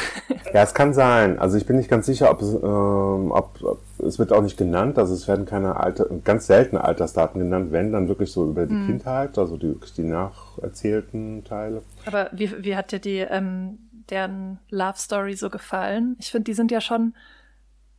[0.53, 1.39] Ja, es kann sein.
[1.39, 4.57] Also ich bin nicht ganz sicher, ob es, ähm, ob, ob, es wird auch nicht
[4.57, 4.99] genannt.
[4.99, 8.75] Also es werden keine Alter, ganz seltene Altersdaten genannt, wenn dann wirklich so über die
[8.75, 8.87] hm.
[8.87, 11.83] Kindheit, also die, die nacherzählten Teile.
[12.07, 16.17] Aber wie, wie hat dir die ähm, deren Love Story so gefallen?
[16.19, 17.15] Ich finde, die sind ja schon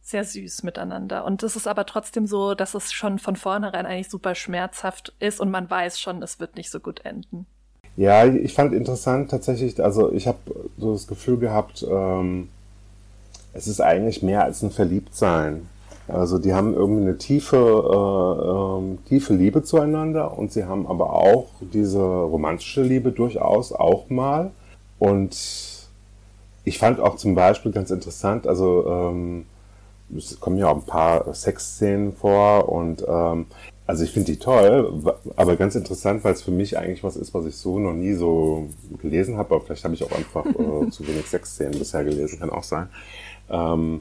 [0.01, 1.23] sehr süß miteinander.
[1.23, 5.39] Und es ist aber trotzdem so, dass es schon von vornherein eigentlich super schmerzhaft ist
[5.39, 7.45] und man weiß schon, es wird nicht so gut enden.
[7.97, 10.39] Ja, ich fand interessant tatsächlich, also ich habe
[10.77, 12.49] so das Gefühl gehabt, ähm,
[13.53, 15.67] es ist eigentlich mehr als ein Verliebtsein.
[16.07, 21.13] Also die haben irgendwie eine tiefe, äh, äh, tiefe Liebe zueinander und sie haben aber
[21.13, 24.51] auch diese romantische Liebe durchaus auch mal.
[24.99, 25.37] Und
[26.63, 29.45] ich fand auch zum Beispiel ganz interessant, also ähm,
[30.15, 33.45] es kommen ja auch ein paar Sexszenen vor und ähm,
[33.91, 35.03] also ich finde die toll,
[35.35, 38.13] aber ganz interessant, weil es für mich eigentlich was ist, was ich so noch nie
[38.13, 38.69] so
[39.01, 42.51] gelesen habe, aber vielleicht habe ich auch einfach äh, zu wenig Sexszenen bisher gelesen, kann
[42.51, 42.87] auch sein.
[43.49, 43.99] Ähm,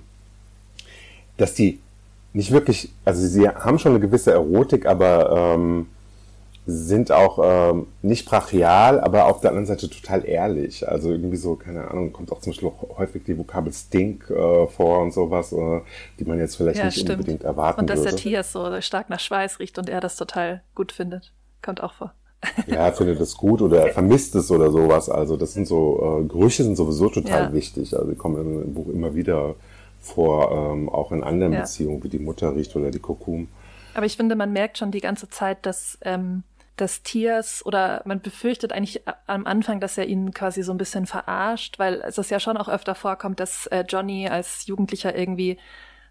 [1.39, 1.81] dass die
[2.33, 5.89] nicht wirklich, also sie haben schon eine gewisse Erotik, aber ähm,
[6.67, 10.89] sind auch ähm, nicht brachial, aber auf der anderen Seite total ehrlich.
[10.89, 14.67] Also irgendwie so, keine Ahnung, kommt auch zum Beispiel auch häufig die Vokabel Stink äh,
[14.67, 15.81] vor und sowas, äh,
[16.19, 17.21] die man jetzt vielleicht ja, nicht stimmt.
[17.21, 17.93] unbedingt erwarten würde.
[17.93, 18.11] Und dass würde.
[18.11, 21.95] der Tias so stark nach Schweiß riecht und er das total gut findet, kommt auch
[21.95, 22.13] vor.
[22.67, 25.09] ja, er findet es gut oder er vermisst es oder sowas.
[25.09, 27.53] Also das sind so, äh, Gerüche sind sowieso total ja.
[27.53, 27.95] wichtig.
[27.95, 29.57] Also die kommen im Buch immer wieder
[30.01, 31.61] vor, ähm, auch in anderen ja.
[31.61, 33.49] Beziehungen, wie die Mutter riecht oder die Kokum.
[33.95, 36.45] Aber ich finde, man merkt schon die ganze Zeit, dass ähm,
[36.79, 41.07] des Tiers oder man befürchtet eigentlich am Anfang, dass er ihn quasi so ein bisschen
[41.07, 45.59] verarscht, weil es ja schon auch öfter vorkommt, dass äh, Johnny als Jugendlicher irgendwie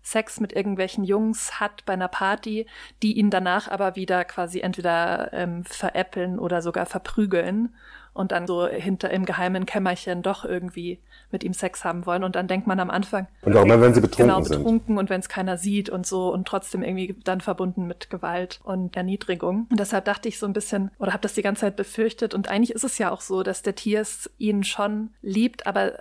[0.01, 2.67] Sex mit irgendwelchen Jungs hat bei einer Party,
[3.03, 7.75] die ihn danach aber wieder quasi entweder ähm, veräppeln oder sogar verprügeln
[8.19, 10.99] und dann so hinter im geheimen Kämmerchen doch irgendwie
[11.31, 12.25] mit ihm Sex haben wollen.
[12.25, 13.27] Und dann denkt man am Anfang.
[13.43, 14.97] Und auch mal, wenn sie betrunken genau, betrunken sind.
[14.97, 18.97] und wenn es keiner sieht und so und trotzdem irgendwie dann verbunden mit Gewalt und
[18.97, 19.67] Erniedrigung.
[19.71, 22.33] Und deshalb dachte ich so ein bisschen oder habe das die ganze Zeit befürchtet.
[22.33, 25.93] Und eigentlich ist es ja auch so, dass der Tiers ihn schon liebt, aber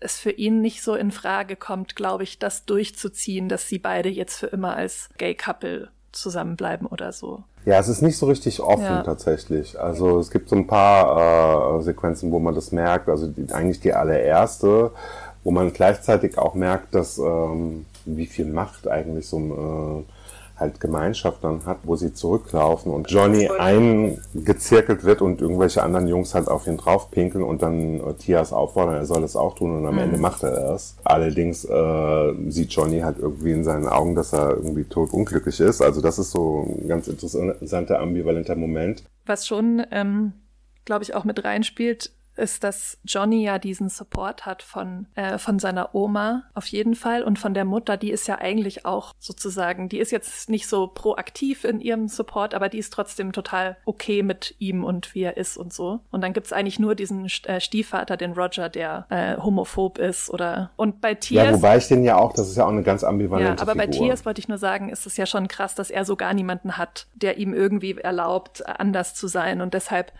[0.00, 4.10] es für ihn nicht so in Frage kommt, glaube ich, das durchzuziehen, dass sie beide
[4.10, 7.44] jetzt für immer als Gay Couple zusammenbleiben oder so.
[7.64, 9.02] Ja, es ist nicht so richtig offen ja.
[9.02, 9.80] tatsächlich.
[9.80, 13.08] Also es gibt so ein paar äh, Sequenzen, wo man das merkt.
[13.08, 14.90] Also die, eigentlich die allererste,
[15.42, 20.04] wo man gleichzeitig auch merkt, dass ähm, wie viel Macht eigentlich so ein äh,
[20.56, 26.34] halt Gemeinschaft dann hat, wo sie zurücklaufen und Johnny eingezirkelt wird und irgendwelche anderen Jungs
[26.34, 29.86] halt auf ihn draufpinkeln und dann äh, Tias auffordern, er soll es auch tun und
[29.86, 30.00] am mhm.
[30.00, 30.96] Ende macht er es.
[31.02, 35.82] Allerdings äh, sieht Johnny halt irgendwie in seinen Augen, dass er irgendwie tot unglücklich ist.
[35.82, 39.04] Also das ist so ein ganz interessanter, ambivalenter Moment.
[39.26, 40.34] Was schon, ähm,
[40.84, 45.58] glaube ich, auch mit reinspielt, ist, dass Johnny ja diesen Support hat von, äh, von
[45.58, 49.88] seiner Oma auf jeden Fall und von der Mutter, die ist ja eigentlich auch sozusagen,
[49.88, 54.22] die ist jetzt nicht so proaktiv in ihrem Support, aber die ist trotzdem total okay
[54.22, 56.00] mit ihm und wie er ist und so.
[56.10, 60.70] Und dann gibt's eigentlich nur diesen äh, Stiefvater, den Roger, der äh, homophob ist oder
[60.76, 61.46] und bei Tiers.
[61.46, 63.72] Ja, wobei ich den ja auch, das ist ja auch eine ganz ambivalente Ja, aber
[63.72, 63.86] Figur.
[63.86, 66.34] bei Tiers wollte ich nur sagen, ist es ja schon krass, dass er so gar
[66.34, 70.12] niemanden hat, der ihm irgendwie erlaubt, anders zu sein und deshalb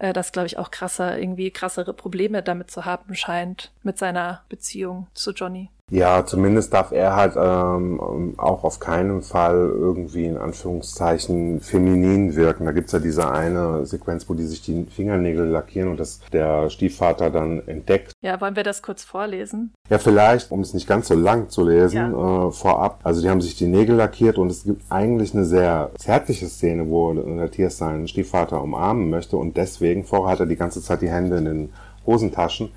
[0.00, 4.42] äh, das, glaube ich, auch krasser, irgendwie krassere Probleme damit zu haben scheint mit seiner
[4.48, 5.70] Beziehung zu Johnny.
[5.90, 12.64] Ja, zumindest darf er halt ähm, auch auf keinen Fall irgendwie in Anführungszeichen feminin wirken.
[12.64, 16.70] Da gibt's ja diese eine Sequenz, wo die sich die Fingernägel lackieren und das der
[16.70, 18.12] Stiefvater dann entdeckt.
[18.22, 19.72] Ja, wollen wir das kurz vorlesen?
[19.88, 22.48] Ja, vielleicht, um es nicht ganz so lang zu lesen, Ja.
[22.48, 23.00] äh, vorab.
[23.02, 26.88] Also die haben sich die Nägel lackiert und es gibt eigentlich eine sehr zärtliche Szene,
[26.88, 31.02] wo der Tiers seinen Stiefvater umarmen möchte und deswegen, vorher hat er die ganze Zeit
[31.02, 31.72] die Hände in den
[32.06, 32.70] Hosentaschen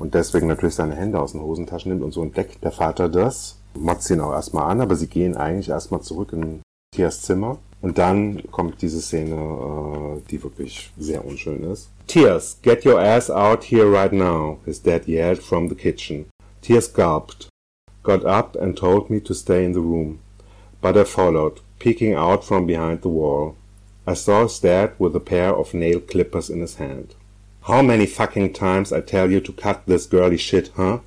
[0.00, 3.60] und deswegen natürlich seine Hände aus den Hosentaschen nimmt und so entdeckt der Vater das.
[3.74, 7.58] Motzt ihn auch erstmal an, aber sie gehen eigentlich erstmal zurück in Tiers Zimmer.
[7.82, 11.90] Und dann kommt diese Szene, äh, die wirklich sehr unschön ist.
[12.06, 16.26] Tears, get your ass out here right now, his dad yelled from the kitchen.
[16.62, 17.48] Tears gulped,
[18.02, 20.20] got up and told me to stay in the room.
[20.80, 23.54] But I followed, peeking out from behind the wall.
[24.06, 27.14] I saw his dad with a pair of nail clippers in his hand.
[27.64, 31.00] How many fucking times I tell you to cut this girly shit, huh?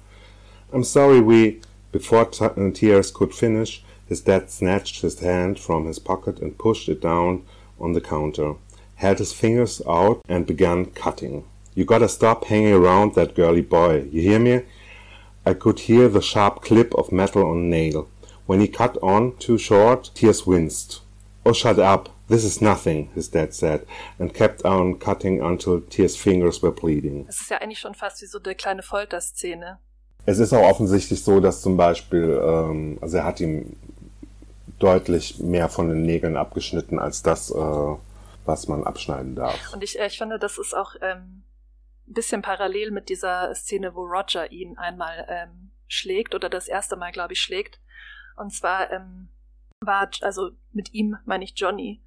[0.72, 1.62] I'm sorry we...
[1.92, 6.89] Before uh, Tears could finish, his dad snatched his hand from his pocket and pushed
[6.89, 7.44] it down
[7.80, 8.54] on the counter,
[8.96, 11.44] held his fingers out and began cutting.
[11.74, 14.62] You gotta stop hanging around that girly boy, you hear me?
[15.46, 18.08] I could hear the sharp clip of metal on nail.
[18.46, 21.02] When he cut on too short, Tears winced.
[21.46, 22.12] Oh, shut up.
[22.30, 23.86] This is nothing, his dad said,
[24.18, 27.26] and kept on cutting until Tears' fingers were bleeding.
[27.28, 29.80] Es ist ja eigentlich schon fast wie so eine kleine Folterszene.
[30.26, 33.76] Es ist auch offensichtlich so, dass zum Beispiel, ähm, also er hat ihm
[34.80, 37.96] deutlich mehr von den Nägeln abgeschnitten als das, äh,
[38.46, 39.74] was man abschneiden darf.
[39.74, 41.44] Und ich, äh, ich finde, das ist auch ähm,
[42.08, 46.96] ein bisschen parallel mit dieser Szene, wo Roger ihn einmal ähm, schlägt oder das erste
[46.96, 47.80] Mal, glaube ich, schlägt.
[48.38, 49.30] Und zwar ähm,
[49.82, 52.02] war, also mit ihm meine ich Johnny.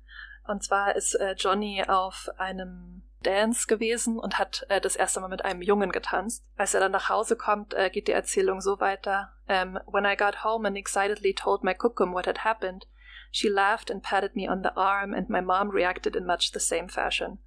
[0.48, 5.28] Und zwar ist äh, Johnny auf einem Dance gewesen und hat äh, das erste Mal
[5.28, 6.44] mit einem Jungen getanzt.
[6.56, 9.32] Als er dann nach Hause kommt, äh, geht die Erzählung so weiter.
[9.48, 12.86] Um, when I got home and excitedly told my cookum what had happened,
[13.30, 16.60] she laughed and patted me on the arm, and my mom reacted in much the
[16.60, 17.38] same fashion.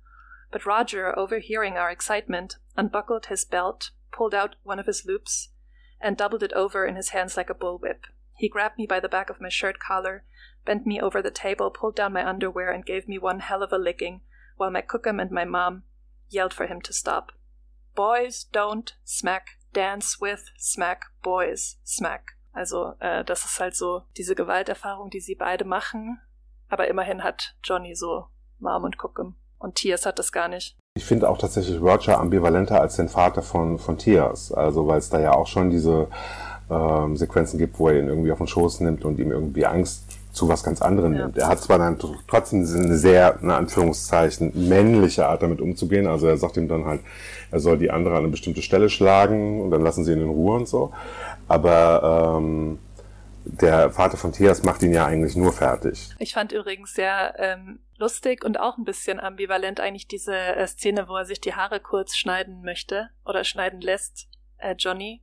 [0.51, 5.49] But Roger, overhearing our excitement, unbuckled his belt, pulled out one of his loops,
[6.01, 8.05] and doubled it over in his hands like a bullwhip.
[8.35, 10.23] He grabbed me by the back of my shirt collar,
[10.69, 13.73] bent me over the table, pulled down my underwear, and gave me one hell of
[13.73, 14.21] a licking,
[14.57, 15.81] while my cookum and my mom
[16.29, 17.31] yelled for him to stop.
[17.95, 22.37] Boys don't smack, dance with, smack, boys, smack.
[22.53, 26.19] Also, äh, das ist halt so diese Gewalterfahrung, die sie beide machen.
[26.69, 28.25] Aber immerhin hat Johnny so
[28.59, 29.37] Mom und Cookum.
[29.57, 30.77] Und Tiers hat das gar nicht.
[30.95, 34.51] Ich finde auch tatsächlich Roger ambivalenter als den Vater von, von Tias.
[34.51, 36.09] Also, weil es da ja auch schon diese
[36.69, 40.08] ähm, Sequenzen gibt, wo er ihn irgendwie auf den Schoß nimmt und ihm irgendwie Angst
[40.39, 41.21] zu was ganz anderem Ja.
[41.23, 41.37] nimmt.
[41.37, 46.07] Er hat zwar dann tr- trotzdem eine sehr, in Anführungszeichen, männliche Art damit umzugehen.
[46.07, 47.01] Also er sagt ihm dann halt,
[47.51, 50.29] er soll die andere an eine bestimmte Stelle schlagen und dann lassen sie ihn in
[50.29, 50.91] Ruhe und so.
[51.47, 52.79] Aber ähm,
[53.45, 56.09] der Vater von Tias macht ihn ja eigentlich nur fertig.
[56.19, 61.07] Ich fand übrigens sehr ähm, lustig und auch ein bisschen ambivalent eigentlich diese äh, Szene,
[61.07, 65.21] wo er sich die Haare kurz schneiden möchte oder schneiden lässt, äh, Johnny.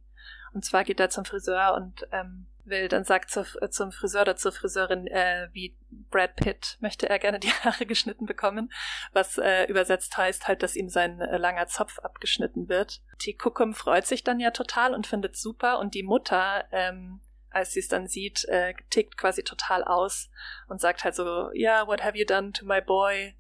[0.53, 4.23] Und zwar geht er zum Friseur und ähm, will dann sagt zur, äh, zum Friseur
[4.23, 5.77] oder zur Friseurin, äh, wie
[6.11, 8.73] Brad Pitt möchte er gerne die Haare geschnitten bekommen,
[9.13, 13.03] was äh, übersetzt heißt halt, dass ihm sein äh, langer Zopf abgeschnitten wird.
[13.23, 17.21] Die Kukum freut sich dann ja total und findet super und die Mutter ähm,
[17.57, 20.31] als sie es dann sieht, äh, tickt quasi total aus
[20.69, 23.35] und sagt halt so, ja, yeah, what have you done to my boy?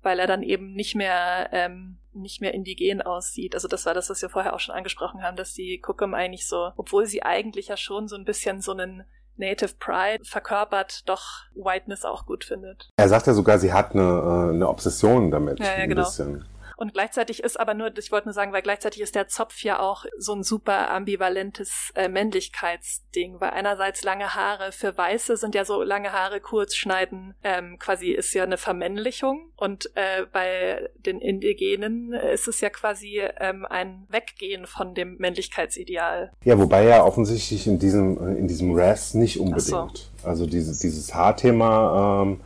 [0.00, 3.54] Weil er dann eben nicht mehr, ähm, nicht mehr indigen aussieht.
[3.54, 6.46] Also das war das, was wir vorher auch schon angesprochen haben, dass die Cookum eigentlich
[6.46, 9.04] so, obwohl sie eigentlich ja schon so ein bisschen so einen
[9.36, 11.22] Native Pride verkörpert, doch
[11.54, 12.90] Whiteness auch gut findet.
[12.96, 15.60] Er sagt ja sogar, sie hat eine, äh, eine Obsession damit.
[15.60, 16.02] Ja, ja, ein genau.
[16.02, 16.44] bisschen.
[16.78, 19.80] Und gleichzeitig ist aber nur, ich wollte nur sagen, weil gleichzeitig ist der Zopf ja
[19.80, 25.64] auch so ein super ambivalentes äh, Männlichkeitsding, weil einerseits lange Haare für Weiße sind ja
[25.64, 31.20] so lange Haare kurz schneiden, ähm, quasi ist ja eine Vermännlichung und äh, bei den
[31.20, 36.30] Indigenen ist es ja quasi ähm, ein Weggehen von dem Männlichkeitsideal.
[36.44, 40.12] Ja, wobei ja offensichtlich in diesem, in diesem Ras nicht unbedingt.
[40.22, 42.40] Ach Also dieses, dieses Haarthema ähm,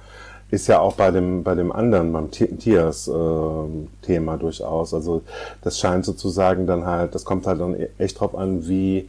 [0.53, 4.93] ist ja auch bei dem, bei dem anderen, beim Tiers-Thema äh, durchaus.
[4.93, 5.23] Also
[5.62, 9.09] das scheint sozusagen dann halt, das kommt halt dann e-, echt drauf an, wie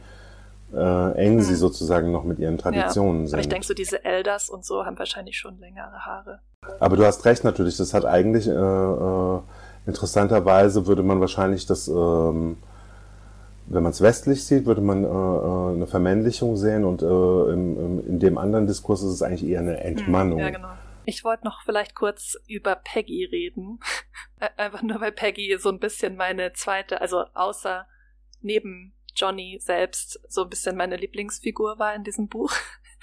[0.74, 1.56] äh, eng sie hm.
[1.56, 3.34] sozusagen noch mit ihren Traditionen ja, sind.
[3.34, 6.38] Aber ich denke so, diese Elders und so haben wahrscheinlich schon längere Haare.
[6.80, 9.40] Aber du hast recht natürlich, das hat eigentlich, äh, äh,
[9.84, 12.56] interessanterweise würde man wahrscheinlich das, ähm,
[13.66, 17.78] wenn man es westlich sieht, würde man äh, äh, eine Vermännlichung sehen und äh, im,
[17.78, 20.38] im, in dem anderen Diskurs ist es eigentlich eher eine hm, Entmannung.
[20.38, 20.68] Ja, genau.
[21.06, 23.80] Ich wollte noch vielleicht kurz über Peggy reden.
[24.56, 27.86] Einfach nur, weil Peggy so ein bisschen meine zweite, also außer
[28.40, 32.52] neben Johnny selbst so ein bisschen meine Lieblingsfigur war in diesem Buch,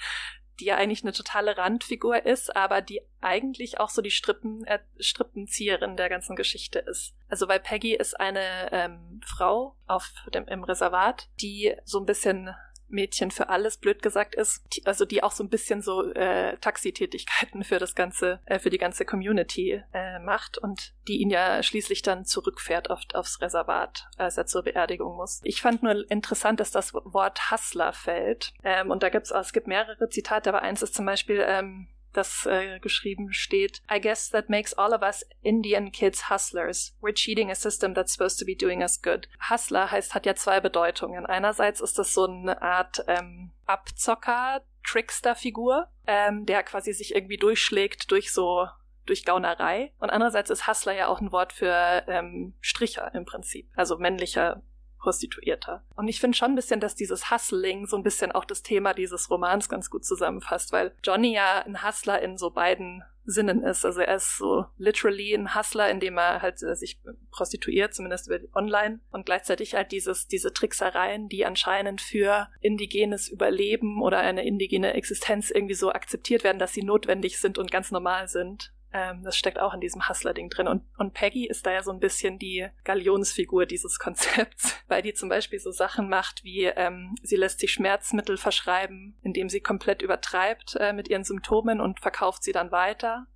[0.60, 4.80] die ja eigentlich eine totale Randfigur ist, aber die eigentlich auch so die Strippen, äh,
[4.98, 7.14] Strippenzieherin der ganzen Geschichte ist.
[7.28, 12.54] Also weil Peggy ist eine ähm, Frau auf dem im Reservat, die so ein bisschen
[12.92, 17.64] Mädchen für alles, blöd gesagt ist, also die auch so ein bisschen so äh, Taxitätigkeiten
[17.64, 22.02] für das ganze, äh, für die ganze Community äh, macht und die ihn ja schließlich
[22.02, 25.40] dann zurückfährt oft aufs Reservat, als er zur Beerdigung muss.
[25.42, 28.52] Ich fand nur interessant, dass das Wort Hustler fällt.
[28.62, 32.46] Ähm, und da gibt's, es gibt mehrere Zitate, aber eins ist zum Beispiel, ähm, das
[32.46, 33.82] äh, geschrieben steht.
[33.92, 36.96] I guess that makes all of us Indian kids hustlers.
[37.00, 39.28] We're cheating a system that's supposed to be doing us good.
[39.50, 41.26] Hustler heißt, hat ja zwei Bedeutungen.
[41.26, 48.10] Einerseits ist das so eine Art ähm, Abzocker, Trickster-Figur, ähm, der quasi sich irgendwie durchschlägt
[48.10, 48.66] durch so
[49.06, 49.92] durch Gaunerei.
[49.98, 53.68] Und andererseits ist Hustler ja auch ein Wort für ähm, Stricher im Prinzip.
[53.74, 54.62] Also männlicher
[55.02, 55.82] Prostituierter.
[55.96, 58.94] Und ich finde schon ein bisschen, dass dieses Hustling so ein bisschen auch das Thema
[58.94, 63.84] dieses Romans ganz gut zusammenfasst, weil Johnny ja ein Hustler in so beiden Sinnen ist.
[63.84, 69.00] Also er ist so literally ein Hustler, indem er halt äh, sich prostituiert, zumindest online,
[69.10, 75.50] und gleichzeitig halt dieses, diese Tricksereien, die anscheinend für indigenes Überleben oder eine indigene Existenz
[75.50, 78.71] irgendwie so akzeptiert werden, dass sie notwendig sind und ganz normal sind.
[78.92, 80.68] Ähm, das steckt auch in diesem Hustler-Ding drin.
[80.68, 85.14] Und, und Peggy ist da ja so ein bisschen die Galionsfigur dieses Konzepts, weil die
[85.14, 90.02] zum Beispiel so Sachen macht wie, ähm, sie lässt sich Schmerzmittel verschreiben, indem sie komplett
[90.02, 93.26] übertreibt äh, mit ihren Symptomen und verkauft sie dann weiter.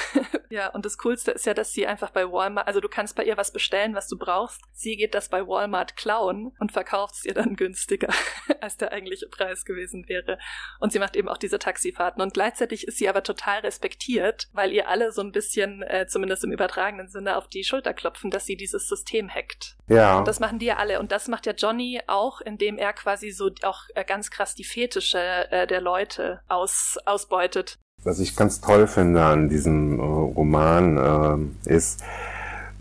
[0.50, 3.24] ja, und das Coolste ist ja, dass sie einfach bei Walmart, also du kannst bei
[3.24, 4.60] ihr was bestellen, was du brauchst.
[4.72, 8.08] Sie geht das bei Walmart klauen und verkauft es ihr dann günstiger,
[8.60, 10.38] als der eigentliche Preis gewesen wäre.
[10.80, 12.22] Und sie macht eben auch diese Taxifahrten.
[12.22, 16.44] Und gleichzeitig ist sie aber total respektiert, weil ihr alle so ein bisschen, äh, zumindest
[16.44, 19.76] im übertragenen Sinne, auf die Schulter klopfen, dass sie dieses System hackt.
[19.88, 20.18] Ja.
[20.18, 21.00] Und das machen die ja alle.
[21.00, 24.64] Und das macht ja Johnny auch, indem er quasi so auch äh, ganz krass die
[24.64, 27.78] Fetische äh, der Leute aus, ausbeutet.
[28.04, 32.02] Was ich ganz toll finde an diesem äh, Roman äh, ist,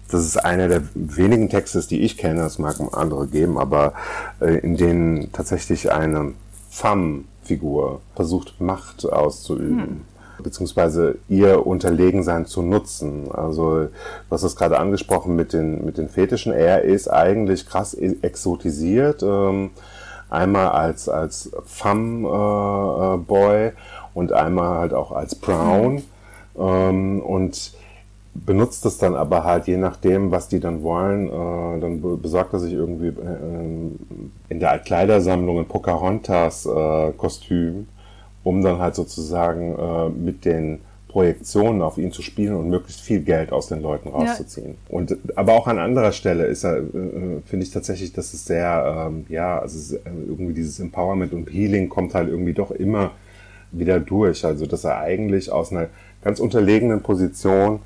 [0.10, 3.94] das ist einer der wenigen Texte, die ich kenne, es mag andere geben, aber
[4.42, 6.34] äh, in denen tatsächlich eine
[6.70, 9.80] Femme-Figur versucht, Macht auszuüben.
[9.80, 10.02] Hm
[10.42, 13.32] beziehungsweise ihr Unterlegensein zu nutzen.
[13.32, 13.90] Also du
[14.30, 16.52] hast es gerade angesprochen mit den, mit den Fetischen.
[16.52, 19.24] Er ist eigentlich krass e-, exotisiert.
[19.24, 19.72] Ähm,
[20.30, 23.72] einmal als, als Femme-Boy äh,
[24.14, 26.04] und einmal halt auch als Brown.
[26.58, 27.74] Ähm, und
[28.34, 31.28] benutzt es dann aber halt je nachdem, was die dann wollen.
[31.28, 33.90] Äh, dann besorgt er sich irgendwie äh,
[34.50, 37.84] in der Altkleidersammlung ein Pocahontas-Kostüm, äh,
[38.44, 43.20] um dann halt sozusagen äh, mit den Projektionen auf ihn zu spielen und möglichst viel
[43.20, 44.78] Geld aus den Leuten rauszuziehen.
[44.90, 44.96] Ja.
[44.96, 49.10] Und aber auch an anderer Stelle ist er, äh, finde ich tatsächlich, dass es sehr,
[49.10, 53.12] ähm, ja, also irgendwie dieses Empowerment und Healing kommt halt irgendwie doch immer
[53.72, 54.46] wieder durch.
[54.46, 55.90] Also dass er eigentlich aus einer
[56.24, 57.82] ganz unterlegenen Position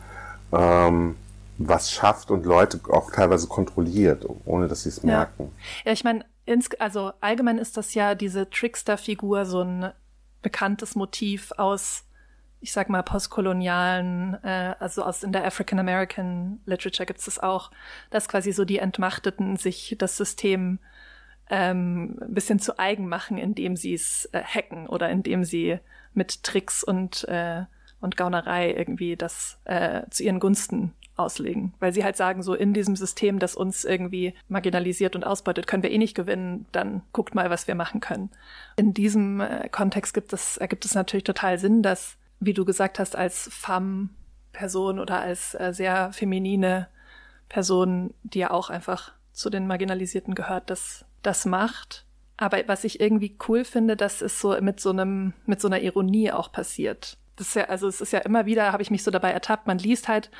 [0.52, 1.16] ähm,
[1.58, 5.06] was schafft und Leute auch teilweise kontrolliert, ohne dass sie es ja.
[5.06, 5.52] merken.
[5.86, 6.26] Ja, ich meine,
[6.80, 9.92] also allgemein ist das ja diese Trickster-Figur so ein
[10.42, 12.04] bekanntes Motiv aus,
[12.60, 17.40] ich sag mal, postkolonialen, äh, also aus in der African American Literature gibt es das
[17.40, 17.72] auch,
[18.12, 20.80] dass quasi so die Entmachteten sich das System
[21.50, 25.80] ähm, ein bisschen zu eigen machen, indem sie es äh, hacken oder indem sie
[26.14, 27.64] mit Tricks und, äh,
[28.02, 31.74] und Gaunerei irgendwie das äh, zu ihren Gunsten auslegen.
[31.80, 35.84] Weil sie halt sagen, so in diesem System, das uns irgendwie marginalisiert und ausbeutet, können
[35.84, 38.30] wir eh nicht gewinnen, dann guckt mal, was wir machen können.
[38.76, 43.00] In diesem äh, Kontext gibt es, ergibt es natürlich total Sinn, dass, wie du gesagt
[43.00, 46.88] hast, als Femme-Person oder als äh, sehr feminine
[47.50, 52.06] Person, die ja auch einfach zu den Marginalisierten gehört, dass das macht.
[52.38, 55.80] Aber was ich irgendwie cool finde, dass es so mit so einem, mit so einer
[55.82, 57.18] Ironie auch passiert.
[57.38, 59.68] Das ist ja, also es ist ja immer wieder, habe ich mich so dabei ertappt,
[59.68, 60.32] man liest halt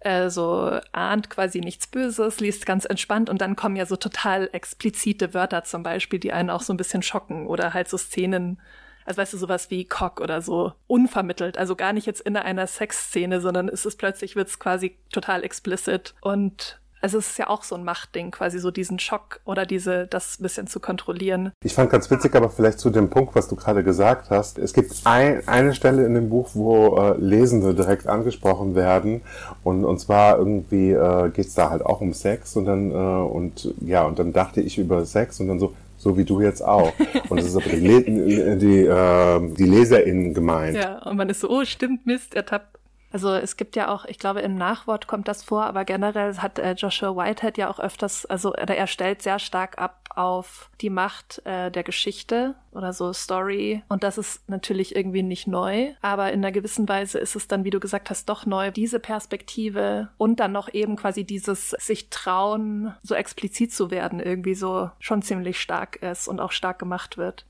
[0.00, 4.48] äh, so ahnt quasi nichts Böses, liest ganz entspannt und dann kommen ja so total
[4.52, 8.60] explizite Wörter zum Beispiel, die einen auch so ein bisschen schocken oder halt so Szenen
[9.06, 11.58] Also weißt du, sowas wie Cock oder so, unvermittelt.
[11.58, 15.44] Also gar nicht jetzt in einer Sexszene, sondern es ist plötzlich, wird es quasi total
[15.44, 16.14] explicit.
[16.20, 20.06] Und also es ist ja auch so ein Machtding, quasi so diesen Schock oder diese,
[20.06, 21.52] das bisschen zu kontrollieren.
[21.62, 24.56] Ich fand ganz witzig, aber vielleicht zu dem Punkt, was du gerade gesagt hast.
[24.56, 29.20] Es gibt ein, eine Stelle in dem Buch, wo äh, Lesende direkt angesprochen werden.
[29.62, 32.94] Und, und zwar irgendwie äh, geht es da halt auch um Sex und dann, äh,
[32.94, 36.64] und ja, und dann dachte ich über Sex und dann so, so wie du jetzt
[36.64, 36.90] auch.
[37.28, 40.78] Und das ist aber die, die, äh, die LeserInnen gemeint.
[40.78, 42.78] Ja, und man ist so, oh, stimmt, Mist, ertappt.
[43.14, 46.58] Also es gibt ja auch, ich glaube, im Nachwort kommt das vor, aber generell hat
[46.58, 51.40] äh, Joshua Whitehead ja auch öfters, also er stellt sehr stark ab auf die Macht
[51.46, 53.84] äh, der Geschichte oder so Story.
[53.88, 57.62] Und das ist natürlich irgendwie nicht neu, aber in einer gewissen Weise ist es dann,
[57.62, 58.72] wie du gesagt hast, doch neu.
[58.72, 64.56] Diese Perspektive und dann noch eben quasi dieses sich trauen, so explizit zu werden, irgendwie
[64.56, 67.46] so schon ziemlich stark ist und auch stark gemacht wird.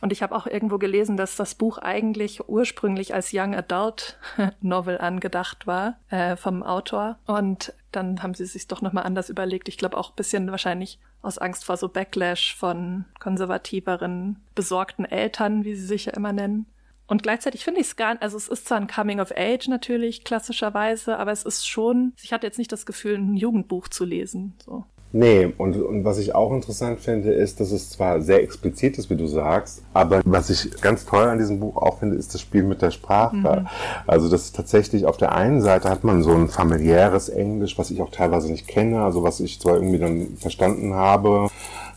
[0.00, 4.18] Und ich habe auch irgendwo gelesen, dass das Buch eigentlich ursprünglich als Young Adult
[4.60, 7.18] Novel angedacht war äh, vom Autor.
[7.26, 9.68] Und dann haben sie sich doch nochmal anders überlegt.
[9.68, 15.74] Ich glaube auch bisschen wahrscheinlich aus Angst vor so Backlash von konservativeren, besorgten Eltern, wie
[15.74, 16.66] sie sich ja immer nennen.
[17.08, 20.24] Und gleichzeitig finde ich es gar, also es ist zwar ein Coming of Age natürlich
[20.24, 24.54] klassischerweise, aber es ist schon, ich hatte jetzt nicht das Gefühl, ein Jugendbuch zu lesen.
[24.62, 24.84] So.
[25.10, 29.08] Nee, und, und was ich auch interessant finde, ist, dass es zwar sehr explizit ist,
[29.08, 32.42] wie du sagst, aber was ich ganz toll an diesem Buch auch finde, ist das
[32.42, 33.36] Spiel mit der Sprache.
[33.36, 33.68] Mhm.
[34.06, 37.90] Also das ist tatsächlich auf der einen Seite hat man so ein familiäres Englisch, was
[37.90, 41.48] ich auch teilweise nicht kenne, also was ich zwar irgendwie dann verstanden habe,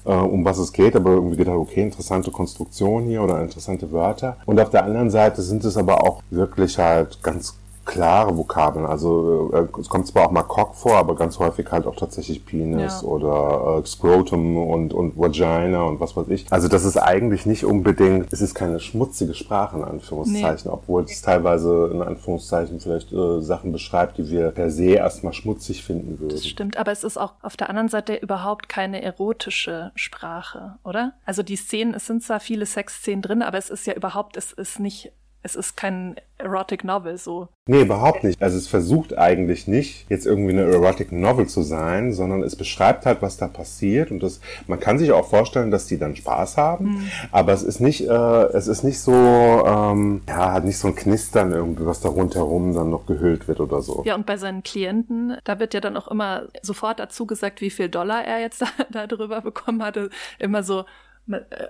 [0.06, 4.38] äh, um was es geht, aber irgendwie gedacht, okay, interessante Konstruktion hier oder interessante Wörter.
[4.46, 7.58] Und auf der anderen Seite sind es aber auch wirklich halt ganz
[7.92, 8.86] klare Vokabeln.
[8.86, 12.46] Also äh, es kommt zwar auch mal Cock vor, aber ganz häufig halt auch tatsächlich
[12.46, 13.08] Penis ja.
[13.08, 16.46] oder äh, Scrotum und, und Vagina und was weiß ich.
[16.52, 20.74] Also das ist eigentlich nicht unbedingt, es ist keine schmutzige Sprache in Anführungszeichen, nee.
[20.74, 25.84] obwohl es teilweise in Anführungszeichen vielleicht äh, Sachen beschreibt, die wir per se erstmal schmutzig
[25.84, 26.30] finden würden.
[26.30, 31.14] Das stimmt, aber es ist auch auf der anderen Seite überhaupt keine erotische Sprache, oder?
[31.26, 34.54] Also die Szenen, es sind zwar viele Sexszenen drin, aber es ist ja überhaupt, es
[34.54, 35.12] ist nicht
[35.44, 37.48] es ist kein Erotic Novel so.
[37.68, 38.42] Nee, überhaupt nicht.
[38.42, 43.06] Also es versucht eigentlich nicht, jetzt irgendwie eine Erotic Novel zu sein, sondern es beschreibt
[43.06, 46.58] halt, was da passiert und das, man kann sich auch vorstellen, dass die dann Spaß
[46.58, 47.12] haben, mhm.
[47.32, 50.96] aber es ist nicht, äh, es ist nicht so, ähm, ja, hat nicht so ein
[50.96, 54.04] Knistern irgendwie, was da rundherum dann noch gehüllt wird oder so.
[54.06, 57.70] Ja, und bei seinen Klienten, da wird ja dann auch immer sofort dazu gesagt, wie
[57.70, 60.10] viel Dollar er jetzt da, darüber bekommen hatte.
[60.40, 60.86] Immer so,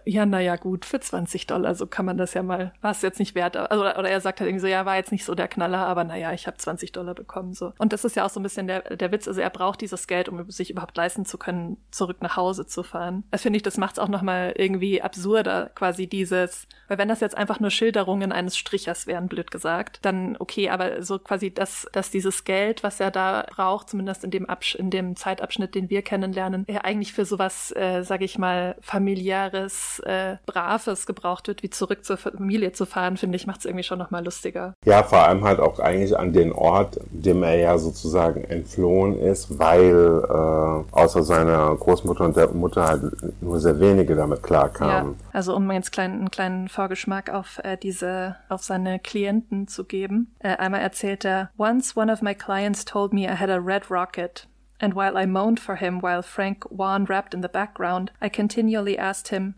[0.06, 3.20] ja, naja, gut, für 20 Dollar, so kann man das ja mal, war es jetzt
[3.20, 3.58] nicht wert.
[3.58, 6.04] Also, oder er sagt halt irgendwie so, ja, war jetzt nicht so der Knaller, aber
[6.04, 7.54] naja, ich habe 20 Dollar bekommen.
[7.54, 7.74] so.
[7.78, 10.08] Und das ist ja auch so ein bisschen der, der Witz, also er braucht dieses
[10.08, 13.24] Geld, um sich überhaupt leisten zu können, zurück nach Hause zu fahren.
[13.32, 17.22] Das finde ich, das macht es auch nochmal irgendwie absurder, quasi dieses, weil wenn das
[17.22, 21.88] jetzt einfach nur Schilderungen eines Strichers wären, blöd gesagt, dann okay, aber so quasi, dass,
[21.94, 25.90] dass dieses Geld, was er da braucht, zumindest in dem, Absch in dem Zeitabschnitt, den
[25.90, 31.48] wir kennenlernen, er eigentlich für sowas, äh, sage ich mal, familiär Familiäres, äh, Braves gebraucht
[31.48, 34.74] wird, wie zurück zur Familie zu fahren, finde ich, macht es irgendwie schon nochmal lustiger.
[34.86, 39.60] Ja, vor allem halt auch eigentlich an den Ort, dem er ja sozusagen entflohen ist,
[39.60, 43.04] weil äh, außer seiner Großmutter und der Mutter halt
[43.42, 45.16] nur sehr wenige damit klarkamen.
[45.20, 49.86] Ja, also um jetzt kleinen, einen kleinen Vorgeschmack auf äh, diese, auf seine Klienten zu
[49.86, 50.34] geben.
[50.40, 53.92] Äh, einmal erzählt er, Once one of my clients told me I had a red
[53.92, 54.48] rocket.
[54.80, 58.98] and while I moaned for him while Frank Wan rapped in the background, I continually
[58.98, 59.54] asked him,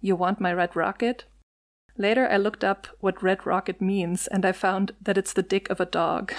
[0.00, 1.24] You want my red rocket?
[1.98, 5.68] Later, I looked up what red rocket means, and I found that it's the dick
[5.68, 6.32] of a dog.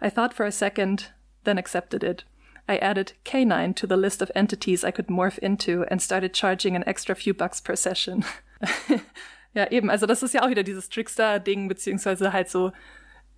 [0.00, 1.12] I thought for a second,
[1.44, 2.24] then accepted it.
[2.68, 6.74] I added canine to the list of entities I could morph into and started charging
[6.74, 8.24] an extra few bucks per session.
[9.54, 12.72] ja, eben, also das ist ja auch wieder dieses Trickster-Ding, beziehungsweise halt so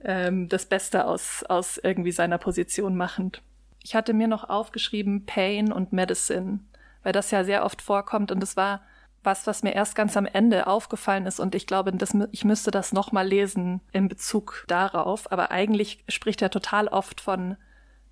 [0.03, 3.43] ähm, das Beste aus, aus irgendwie seiner Position machend.
[3.83, 6.61] Ich hatte mir noch aufgeschrieben Pain und Medicine,
[7.03, 8.83] weil das ja sehr oft vorkommt und das war
[9.23, 12.71] was, was mir erst ganz am Ende aufgefallen ist und ich glaube, das, ich müsste
[12.71, 17.57] das nochmal lesen in Bezug darauf, aber eigentlich spricht er total oft von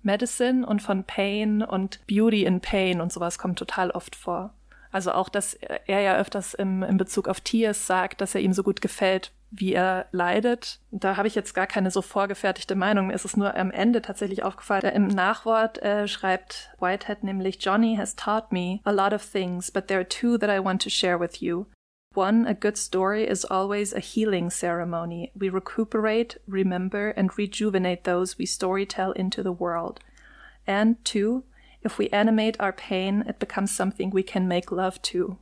[0.03, 4.53] Medicine und von Pain und Beauty in Pain und sowas kommt total oft vor.
[4.95, 8.53] Also auch, dass er ja öfters im, in Bezug auf Tears sagt, dass er ihm
[8.53, 10.79] so gut gefällt, wie er leidet.
[10.89, 13.07] Da habe ich jetzt gar keine so vorgefertigte Meinung.
[13.07, 14.85] Mir ist es nur am Ende tatsächlich aufgefallen.
[14.95, 19.89] Im Nachwort äh, schreibt Whitehead nämlich, Johnny has taught me a lot of things, but
[19.89, 21.65] there are two that I want to share with you.
[22.13, 25.29] One, a good story is always a healing ceremony.
[25.37, 29.99] We recuperate, remember, and rejuvenate those we storytell into the world.
[30.65, 31.43] And two,
[31.85, 35.37] if we animate our pain, it becomes something we can make love to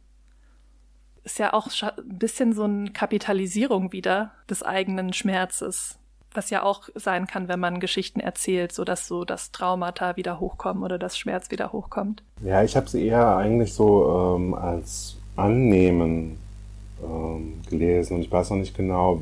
[1.24, 5.98] ist ja auch ein bisschen so eine Kapitalisierung wieder des eigenen Schmerzes.
[6.34, 10.40] Was ja auch sein kann, wenn man Geschichten erzählt, so dass so das Traumata wieder
[10.40, 12.24] hochkommen oder das Schmerz wieder hochkommt.
[12.44, 16.40] Ja, ich habe sie eher eigentlich so ähm, als Annehmen
[17.04, 19.22] ähm, gelesen und ich weiß noch nicht genau.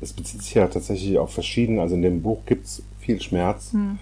[0.00, 3.72] Es bezieht sich ja tatsächlich auf verschiedene, also in dem Buch gibt es viel Schmerz.
[3.72, 3.98] Hm.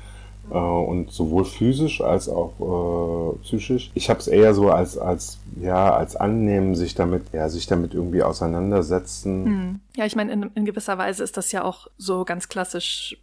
[0.51, 3.91] Äh, und sowohl physisch als auch äh, psychisch.
[3.95, 7.95] Ich habe es eher so als als ja als annehmen, sich damit ja sich damit
[7.95, 9.45] irgendwie auseinandersetzen.
[9.45, 9.81] Hm.
[9.97, 13.17] Ja, ich meine in, in gewisser Weise ist das ja auch so ganz klassisch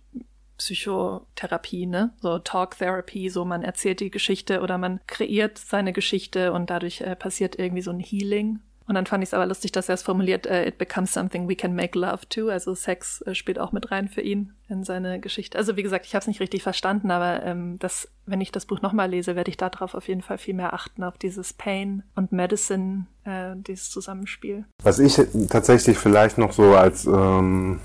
[0.57, 2.11] Psychotherapie, ne?
[2.22, 7.01] So Talk Therapy, so man erzählt die Geschichte oder man kreiert seine Geschichte und dadurch
[7.01, 8.59] äh, passiert irgendwie so ein Healing.
[8.89, 11.47] Und dann fand ich es aber lustig, dass er es formuliert, uh, it becomes something
[11.47, 12.49] we can make love to.
[12.49, 15.59] Also Sex äh, spielt auch mit rein für ihn in seine Geschichte.
[15.59, 18.65] Also wie gesagt, ich habe es nicht richtig verstanden, aber ähm, das, wenn ich das
[18.65, 22.01] Buch nochmal lese, werde ich darauf auf jeden Fall viel mehr achten, auf dieses Pain
[22.15, 24.65] und Medicine, äh, dieses Zusammenspiel.
[24.81, 27.79] Was ich tatsächlich vielleicht noch so als, ähm,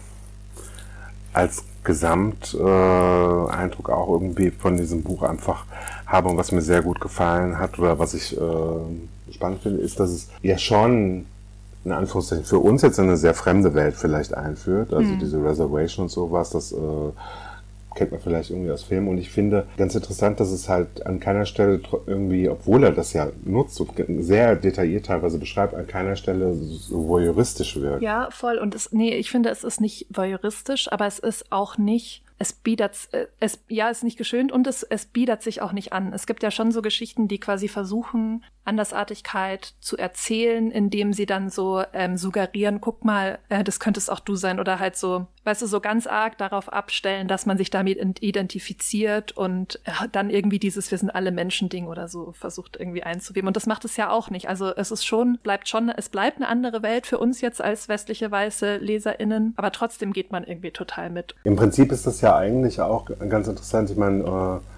[1.34, 5.66] als Gesamteindruck äh, auch irgendwie von diesem Buch einfach
[6.06, 8.40] habe und was mir sehr gut gefallen hat oder was ich äh,
[9.34, 11.26] spannend finde, ist, dass es ja schon
[11.84, 14.92] in Anführungszeichen für uns jetzt eine sehr fremde Welt vielleicht einführt.
[14.94, 15.18] Also mhm.
[15.18, 16.76] diese Reservation und sowas, das äh,
[17.94, 19.08] kennt man vielleicht irgendwie aus Filmen.
[19.08, 23.12] Und ich finde ganz interessant, dass es halt an keiner Stelle irgendwie, obwohl er das
[23.12, 28.02] ja nutzt und sehr detailliert teilweise beschreibt, an keiner Stelle so voyeuristisch wirkt.
[28.02, 28.58] Ja, voll.
[28.58, 32.52] Und es, nee, ich finde, es ist nicht voyeuristisch, aber es ist auch nicht es
[32.52, 36.12] bietet, äh, es, ja, ist nicht geschönt und es, es bietet sich auch nicht an.
[36.12, 41.50] Es gibt ja schon so Geschichten, die quasi versuchen, Andersartigkeit zu erzählen, indem sie dann
[41.50, 45.62] so ähm, suggerieren, guck mal, äh, das könntest auch du sein oder halt so, weißt
[45.62, 50.58] du, so ganz arg darauf abstellen, dass man sich damit identifiziert und äh, dann irgendwie
[50.58, 53.48] dieses Wir sind alle Menschen-Ding oder so versucht irgendwie einzuweben.
[53.48, 54.48] Und das macht es ja auch nicht.
[54.48, 57.88] Also es ist schon, bleibt schon, es bleibt eine andere Welt für uns jetzt als
[57.88, 61.34] westliche weiße LeserInnen, aber trotzdem geht man irgendwie total mit.
[61.44, 63.90] Im Prinzip ist das ja eigentlich auch ganz interessant.
[63.90, 64.74] Ich meine, äh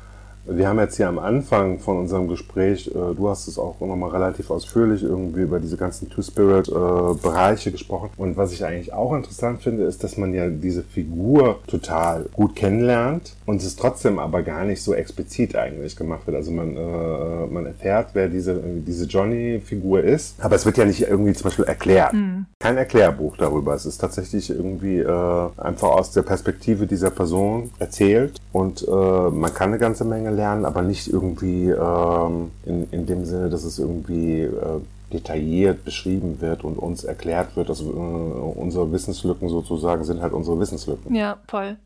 [0.49, 4.11] wir haben jetzt hier am Anfang von unserem Gespräch, äh, du hast es auch nochmal
[4.11, 8.11] relativ ausführlich irgendwie über diese ganzen Two-Spirit-Bereiche äh, gesprochen.
[8.17, 12.55] Und was ich eigentlich auch interessant finde, ist, dass man ja diese Figur total gut
[12.55, 16.37] kennenlernt und es trotzdem aber gar nicht so explizit eigentlich gemacht wird.
[16.37, 21.03] Also man, äh, man erfährt, wer diese, diese Johnny-Figur ist, aber es wird ja nicht
[21.03, 22.13] irgendwie zum Beispiel erklärt.
[22.13, 22.47] Mhm.
[22.61, 23.75] Kein Erklärbuch darüber.
[23.75, 29.53] Es ist tatsächlich irgendwie äh, einfach aus der Perspektive dieser Person erzählt und äh, man
[29.53, 33.79] kann eine ganze Menge lernen, aber nicht irgendwie ähm, in, in dem Sinne, dass es
[33.79, 34.81] irgendwie äh,
[35.13, 37.69] detailliert beschrieben wird und uns erklärt wird.
[37.69, 41.15] Also äh, unsere Wissenslücken sozusagen sind halt unsere Wissenslücken.
[41.15, 41.77] Ja, voll.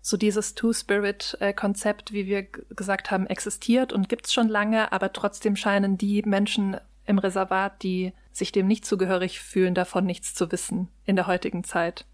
[0.00, 5.98] so dieses Two-Spirit-Konzept, wie wir gesagt haben, existiert und gibt's schon lange, aber trotzdem scheinen
[5.98, 6.76] die Menschen
[7.06, 11.64] im Reservat, die sich dem nicht zugehörig fühlen, davon nichts zu wissen in der heutigen
[11.64, 12.04] Zeit.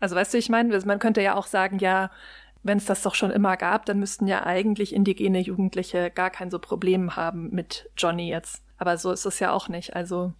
[0.00, 2.10] Also weißt du, ich meine, man könnte ja auch sagen, ja,
[2.62, 6.50] wenn es das doch schon immer gab, dann müssten ja eigentlich indigene Jugendliche gar kein
[6.50, 8.62] so Problem haben mit Johnny jetzt.
[8.76, 9.94] Aber so ist es ja auch nicht.
[9.94, 10.32] Also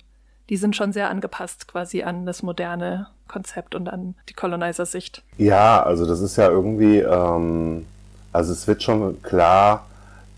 [0.50, 5.22] die sind schon sehr angepasst quasi an das moderne Konzept und an die Colonizer-Sicht.
[5.38, 7.86] Ja, also das ist ja irgendwie, ähm,
[8.32, 9.86] also es wird schon klar,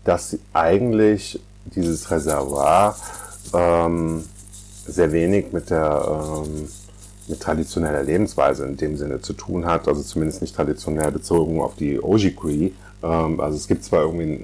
[0.05, 2.95] dass eigentlich dieses Reservoir
[3.53, 4.23] ähm,
[4.85, 6.69] sehr wenig mit der ähm,
[7.27, 11.75] mit traditioneller Lebensweise in dem Sinne zu tun hat, also zumindest nicht traditionell bezogen auf
[11.75, 12.71] die Ojibwe
[13.03, 14.39] also es gibt zwar irgendwie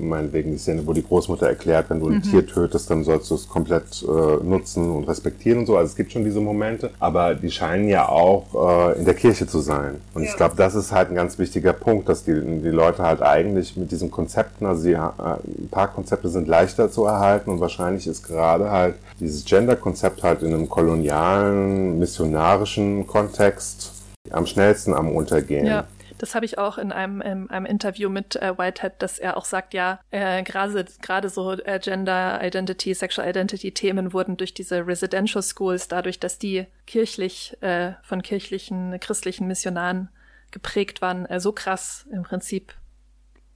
[0.00, 2.22] meinetwegen die Szene, wo die Großmutter erklärt, wenn du ein mhm.
[2.22, 5.76] Tier tötest, dann sollst du es komplett äh, nutzen und respektieren und so.
[5.76, 9.46] Also es gibt schon diese Momente, aber die scheinen ja auch äh, in der Kirche
[9.46, 9.96] zu sein.
[10.14, 10.30] Und ja.
[10.30, 13.76] ich glaube, das ist halt ein ganz wichtiger Punkt, dass die, die Leute halt eigentlich
[13.76, 18.06] mit diesen Konzepten, also die, äh, ein paar Konzepte sind leichter zu erhalten und wahrscheinlich
[18.06, 23.92] ist gerade halt dieses Gender-Konzept halt in einem kolonialen, missionarischen Kontext
[24.30, 25.66] am schnellsten am Untergehen.
[25.66, 25.84] Ja.
[26.18, 29.44] Das habe ich auch in einem, in einem Interview mit äh, Whitehead, dass er auch
[29.44, 35.42] sagt, ja, äh, gerade so äh, Gender Identity, Sexual Identity Themen wurden durch diese Residential
[35.42, 40.08] Schools, dadurch, dass die kirchlich äh, von kirchlichen christlichen Missionaren
[40.50, 42.74] geprägt waren, äh, so krass im Prinzip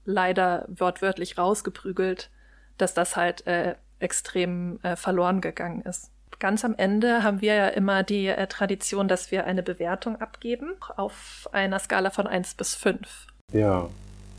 [0.05, 2.31] leider wortwörtlich rausgeprügelt,
[2.77, 6.11] dass das halt äh, extrem äh, verloren gegangen ist.
[6.41, 10.71] Ganz am Ende haben wir ja immer die äh, Tradition, dass wir eine Bewertung abgeben
[10.97, 13.27] auf einer Skala von 1 bis 5.
[13.53, 13.89] Ja,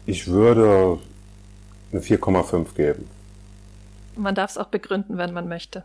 [0.06, 0.98] ich würde
[1.92, 3.10] eine 4,5 geben.
[4.16, 5.84] Man darf es auch begründen, wenn man möchte.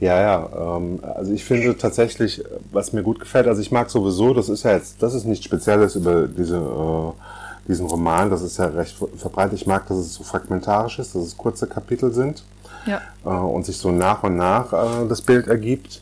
[0.00, 0.76] Ja, ja.
[0.76, 4.64] Ähm, also ich finde tatsächlich, was mir gut gefällt, also ich mag sowieso, das ist
[4.64, 8.96] ja jetzt, das ist nichts Spezielles über diese, äh, diesen Roman, das ist ja recht
[9.16, 9.54] verbreitet.
[9.54, 12.44] Ich mag, dass es so fragmentarisch ist, dass es kurze Kapitel sind
[12.88, 13.00] ja.
[13.24, 16.00] äh, und sich so nach und nach äh, das Bild ergibt.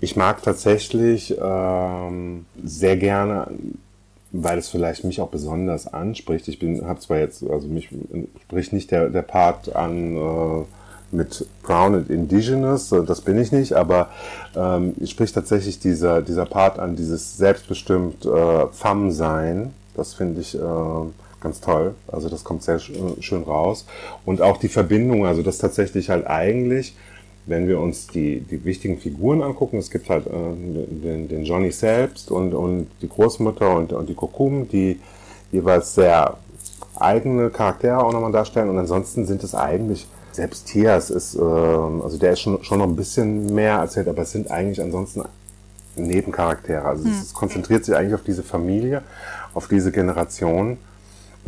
[0.00, 3.48] Ich mag tatsächlich ähm, sehr gerne,
[4.30, 6.46] weil es vielleicht mich auch besonders anspricht.
[6.48, 7.88] Ich bin, habe zwar jetzt, also mich
[8.42, 10.64] spricht nicht der, der Part an äh,
[11.10, 14.10] mit Brown and Indigenous, äh, das bin ich nicht, aber
[14.54, 19.72] ähm, spricht tatsächlich dieser, dieser Part an dieses selbstbestimmt äh, Femme-Sein.
[19.94, 20.60] Das finde ich äh,
[21.40, 21.94] ganz toll.
[22.08, 23.86] Also das kommt sehr schön raus.
[24.24, 26.94] Und auch die Verbindung, also das tatsächlich halt eigentlich,
[27.46, 31.70] wenn wir uns die, die wichtigen Figuren angucken, es gibt halt äh, den, den Johnny
[31.70, 35.00] selbst und, und die Großmutter und, und die Kokum, die
[35.50, 36.36] jeweils sehr
[36.96, 38.68] eigene Charaktere auch nochmal darstellen.
[38.68, 42.86] Und ansonsten sind es eigentlich, selbst Tias ist, äh, also der ist schon, schon noch
[42.86, 45.22] ein bisschen mehr erzählt, aber es sind eigentlich ansonsten
[45.96, 46.84] Nebencharaktere.
[46.84, 47.12] Also hm.
[47.12, 49.02] es konzentriert sich eigentlich auf diese Familie,
[49.54, 50.78] auf diese Generation.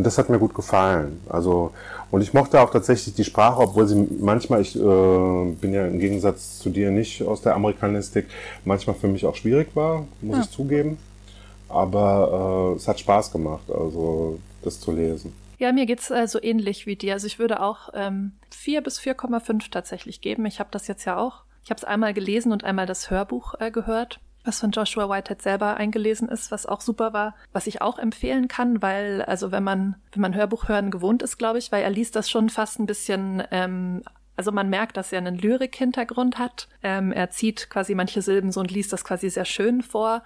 [0.01, 1.21] Und das hat mir gut gefallen.
[1.29, 1.75] Also,
[2.11, 5.99] und ich mochte auch tatsächlich die Sprache, obwohl sie manchmal, ich äh, bin ja im
[5.99, 8.25] Gegensatz zu dir nicht aus der Amerikanistik,
[8.65, 10.43] manchmal für mich auch schwierig war, muss ja.
[10.45, 10.97] ich zugeben.
[11.69, 15.35] Aber äh, es hat Spaß gemacht, also das zu lesen.
[15.59, 17.13] Ja, mir geht's äh, so ähnlich wie dir.
[17.13, 20.47] Also ich würde auch ähm, 4 bis 4,5 tatsächlich geben.
[20.47, 21.43] Ich habe das jetzt ja auch.
[21.63, 25.43] Ich habe es einmal gelesen und einmal das Hörbuch äh, gehört was von Joshua Whitehead
[25.43, 29.65] selber eingelesen ist, was auch super war, was ich auch empfehlen kann, weil, also wenn
[29.65, 32.79] man, wenn man Hörbuch hören gewohnt ist, glaube ich, weil er liest das schon fast
[32.79, 34.03] ein bisschen ähm,
[34.41, 36.67] also man merkt, dass er einen Lyrik-Hintergrund hat.
[36.83, 40.23] Ähm, er zieht quasi manche Silben so und liest das quasi sehr schön vor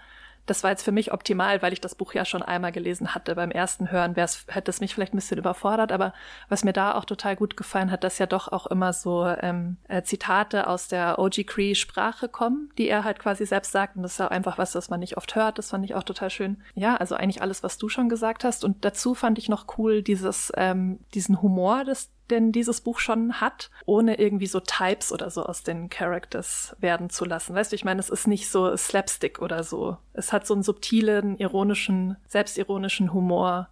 [0.46, 3.34] das war jetzt für mich optimal, weil ich das Buch ja schon einmal gelesen hatte.
[3.34, 6.12] Beim ersten Hören hätte es mich vielleicht ein bisschen überfordert, aber
[6.48, 9.76] was mir da auch total gut gefallen hat, dass ja doch auch immer so ähm,
[9.88, 13.96] äh, Zitate aus der OG Cree-Sprache kommen, die er halt quasi selbst sagt.
[13.96, 15.58] Und das ist ja einfach was, was man nicht oft hört.
[15.58, 16.62] Das fand ich auch total schön.
[16.74, 18.64] Ja, also eigentlich alles, was du schon gesagt hast.
[18.64, 23.40] Und dazu fand ich noch cool dieses, ähm, diesen Humor, das, denn dieses Buch schon
[23.40, 27.54] hat, ohne irgendwie so Types oder so aus den Characters werden zu lassen.
[27.54, 29.96] Weißt du, ich meine, es ist nicht so Slapstick oder so.
[30.12, 33.68] Es hat so einen subtilen, ironischen, selbstironischen Humor.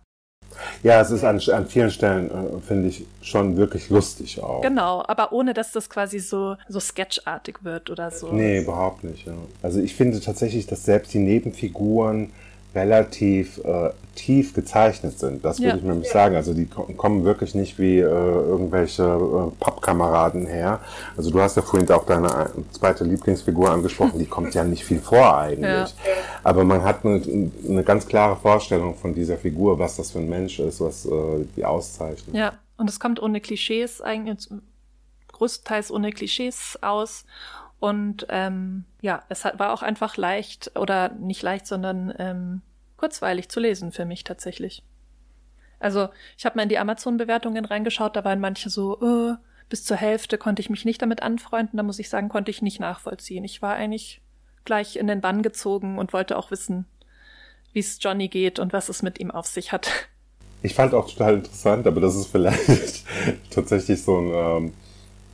[0.83, 4.61] Ja, es ist an, an vielen Stellen, äh, finde ich, schon wirklich lustig auch.
[4.63, 8.33] Genau, aber ohne, dass das quasi so, so sketchartig wird oder so.
[8.33, 9.27] Nee, überhaupt nicht.
[9.27, 9.35] Ja.
[9.63, 12.33] Also ich finde tatsächlich, dass selbst die Nebenfiguren
[12.75, 15.45] relativ äh, tief gezeichnet sind.
[15.45, 15.77] Das würde ja.
[15.77, 16.13] ich nämlich ja.
[16.13, 16.37] sagen.
[16.37, 20.81] Also die kommen wirklich nicht wie äh, irgendwelche äh, Pappkameraden her.
[21.17, 24.85] Also du hast ja vorhin auch deine äh, zweite Lieblingsfigur angesprochen, die kommt ja nicht
[24.85, 25.65] viel vor eigentlich.
[25.65, 25.89] Ja.
[26.45, 30.29] Aber man hat eine, eine, ganz klare Vorstellung von dieser Figur, was das für ein
[30.29, 31.11] Mensch ist, was äh,
[31.57, 32.35] die auszeichnet.
[32.35, 34.49] Ja, und es kommt ohne Klischees eigentlich,
[35.29, 37.25] größtenteils ohne Klischees aus.
[37.83, 42.63] Und ähm, ja, es hat, war auch einfach leicht oder nicht leicht, sondern ähm,
[42.97, 44.85] kurzweilig zu lesen für mich tatsächlich.
[45.81, 46.09] Also
[46.39, 49.35] ich habe mal in die Amazon-Bewertungen reingeschaut, da waren manche so, äh,
[49.69, 52.63] bis zur Hälfte konnte ich mich nicht damit anfreunden, da muss ich sagen, konnte ich
[52.63, 53.43] nicht nachvollziehen.
[53.43, 54.23] Ich war eigentlich
[54.65, 56.87] gleich in den Bann gezogen und wollte auch wissen,
[57.73, 59.91] wie es Johnny geht und was es mit ihm auf sich hat.
[60.63, 63.05] Ich fand auch total interessant, aber das ist vielleicht
[63.51, 64.73] tatsächlich so ein ähm,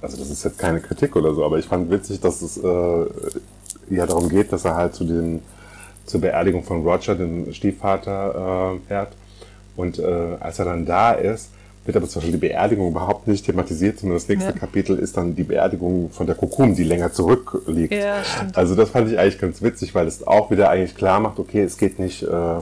[0.00, 3.06] also das ist jetzt keine Kritik oder so, aber ich fand witzig, dass es äh,
[3.90, 5.42] ja darum geht, dass er halt zu den
[6.06, 9.12] zur Beerdigung von Roger, dem Stiefvater, äh, fährt.
[9.76, 11.50] Und äh, als er dann da ist,
[11.84, 14.56] wird aber zum Beispiel die Beerdigung überhaupt nicht thematisiert, sondern das nächste ja.
[14.56, 17.92] Kapitel ist dann die Beerdigung von der Kokum, die länger zurückliegt.
[17.92, 18.56] Ja, stimmt.
[18.56, 21.62] Also das fand ich eigentlich ganz witzig, weil es auch wieder eigentlich klar macht, okay,
[21.62, 22.60] es geht nicht äh,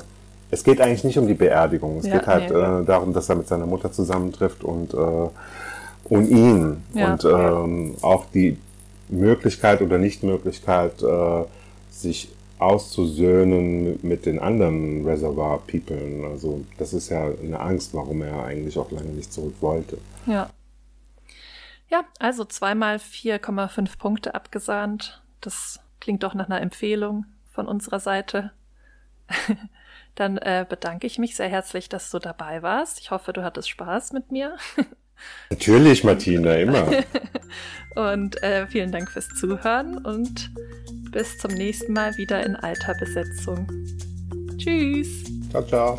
[0.51, 1.99] es geht eigentlich nicht um die Beerdigung.
[1.99, 2.57] Es Ja, geht halt nee.
[2.57, 5.29] äh, darum, dass er mit seiner Mutter zusammentrifft und, äh,
[6.09, 6.85] und ihn.
[6.95, 7.13] Ja.
[7.13, 8.59] Und ähm, auch die
[9.09, 11.45] Möglichkeit oder Nichtmöglichkeit, äh,
[11.91, 12.29] sich
[12.59, 16.27] auszusöhnen mit den anderen Reservoir People.
[16.31, 19.99] Also das ist ja eine Angst, warum er eigentlich auch lange nicht zurück wollte.
[20.27, 20.51] Ja.
[21.89, 25.23] Ja, also zweimal 4,5 Punkte abgesahnt.
[25.41, 28.51] Das klingt doch nach einer Empfehlung von unserer Seite.
[30.17, 32.99] Dann äh, bedanke ich mich sehr herzlich, dass du dabei warst.
[33.01, 34.57] Ich hoffe, du hattest Spaß mit mir.
[35.51, 36.91] Natürlich, Martina, immer.
[37.97, 40.51] Und äh, vielen Dank fürs Zuhören und
[41.13, 43.67] bis zum nächsten Mal wieder in alter Besetzung.
[44.59, 45.25] Tschüss.
[45.51, 45.99] ciao, ciao.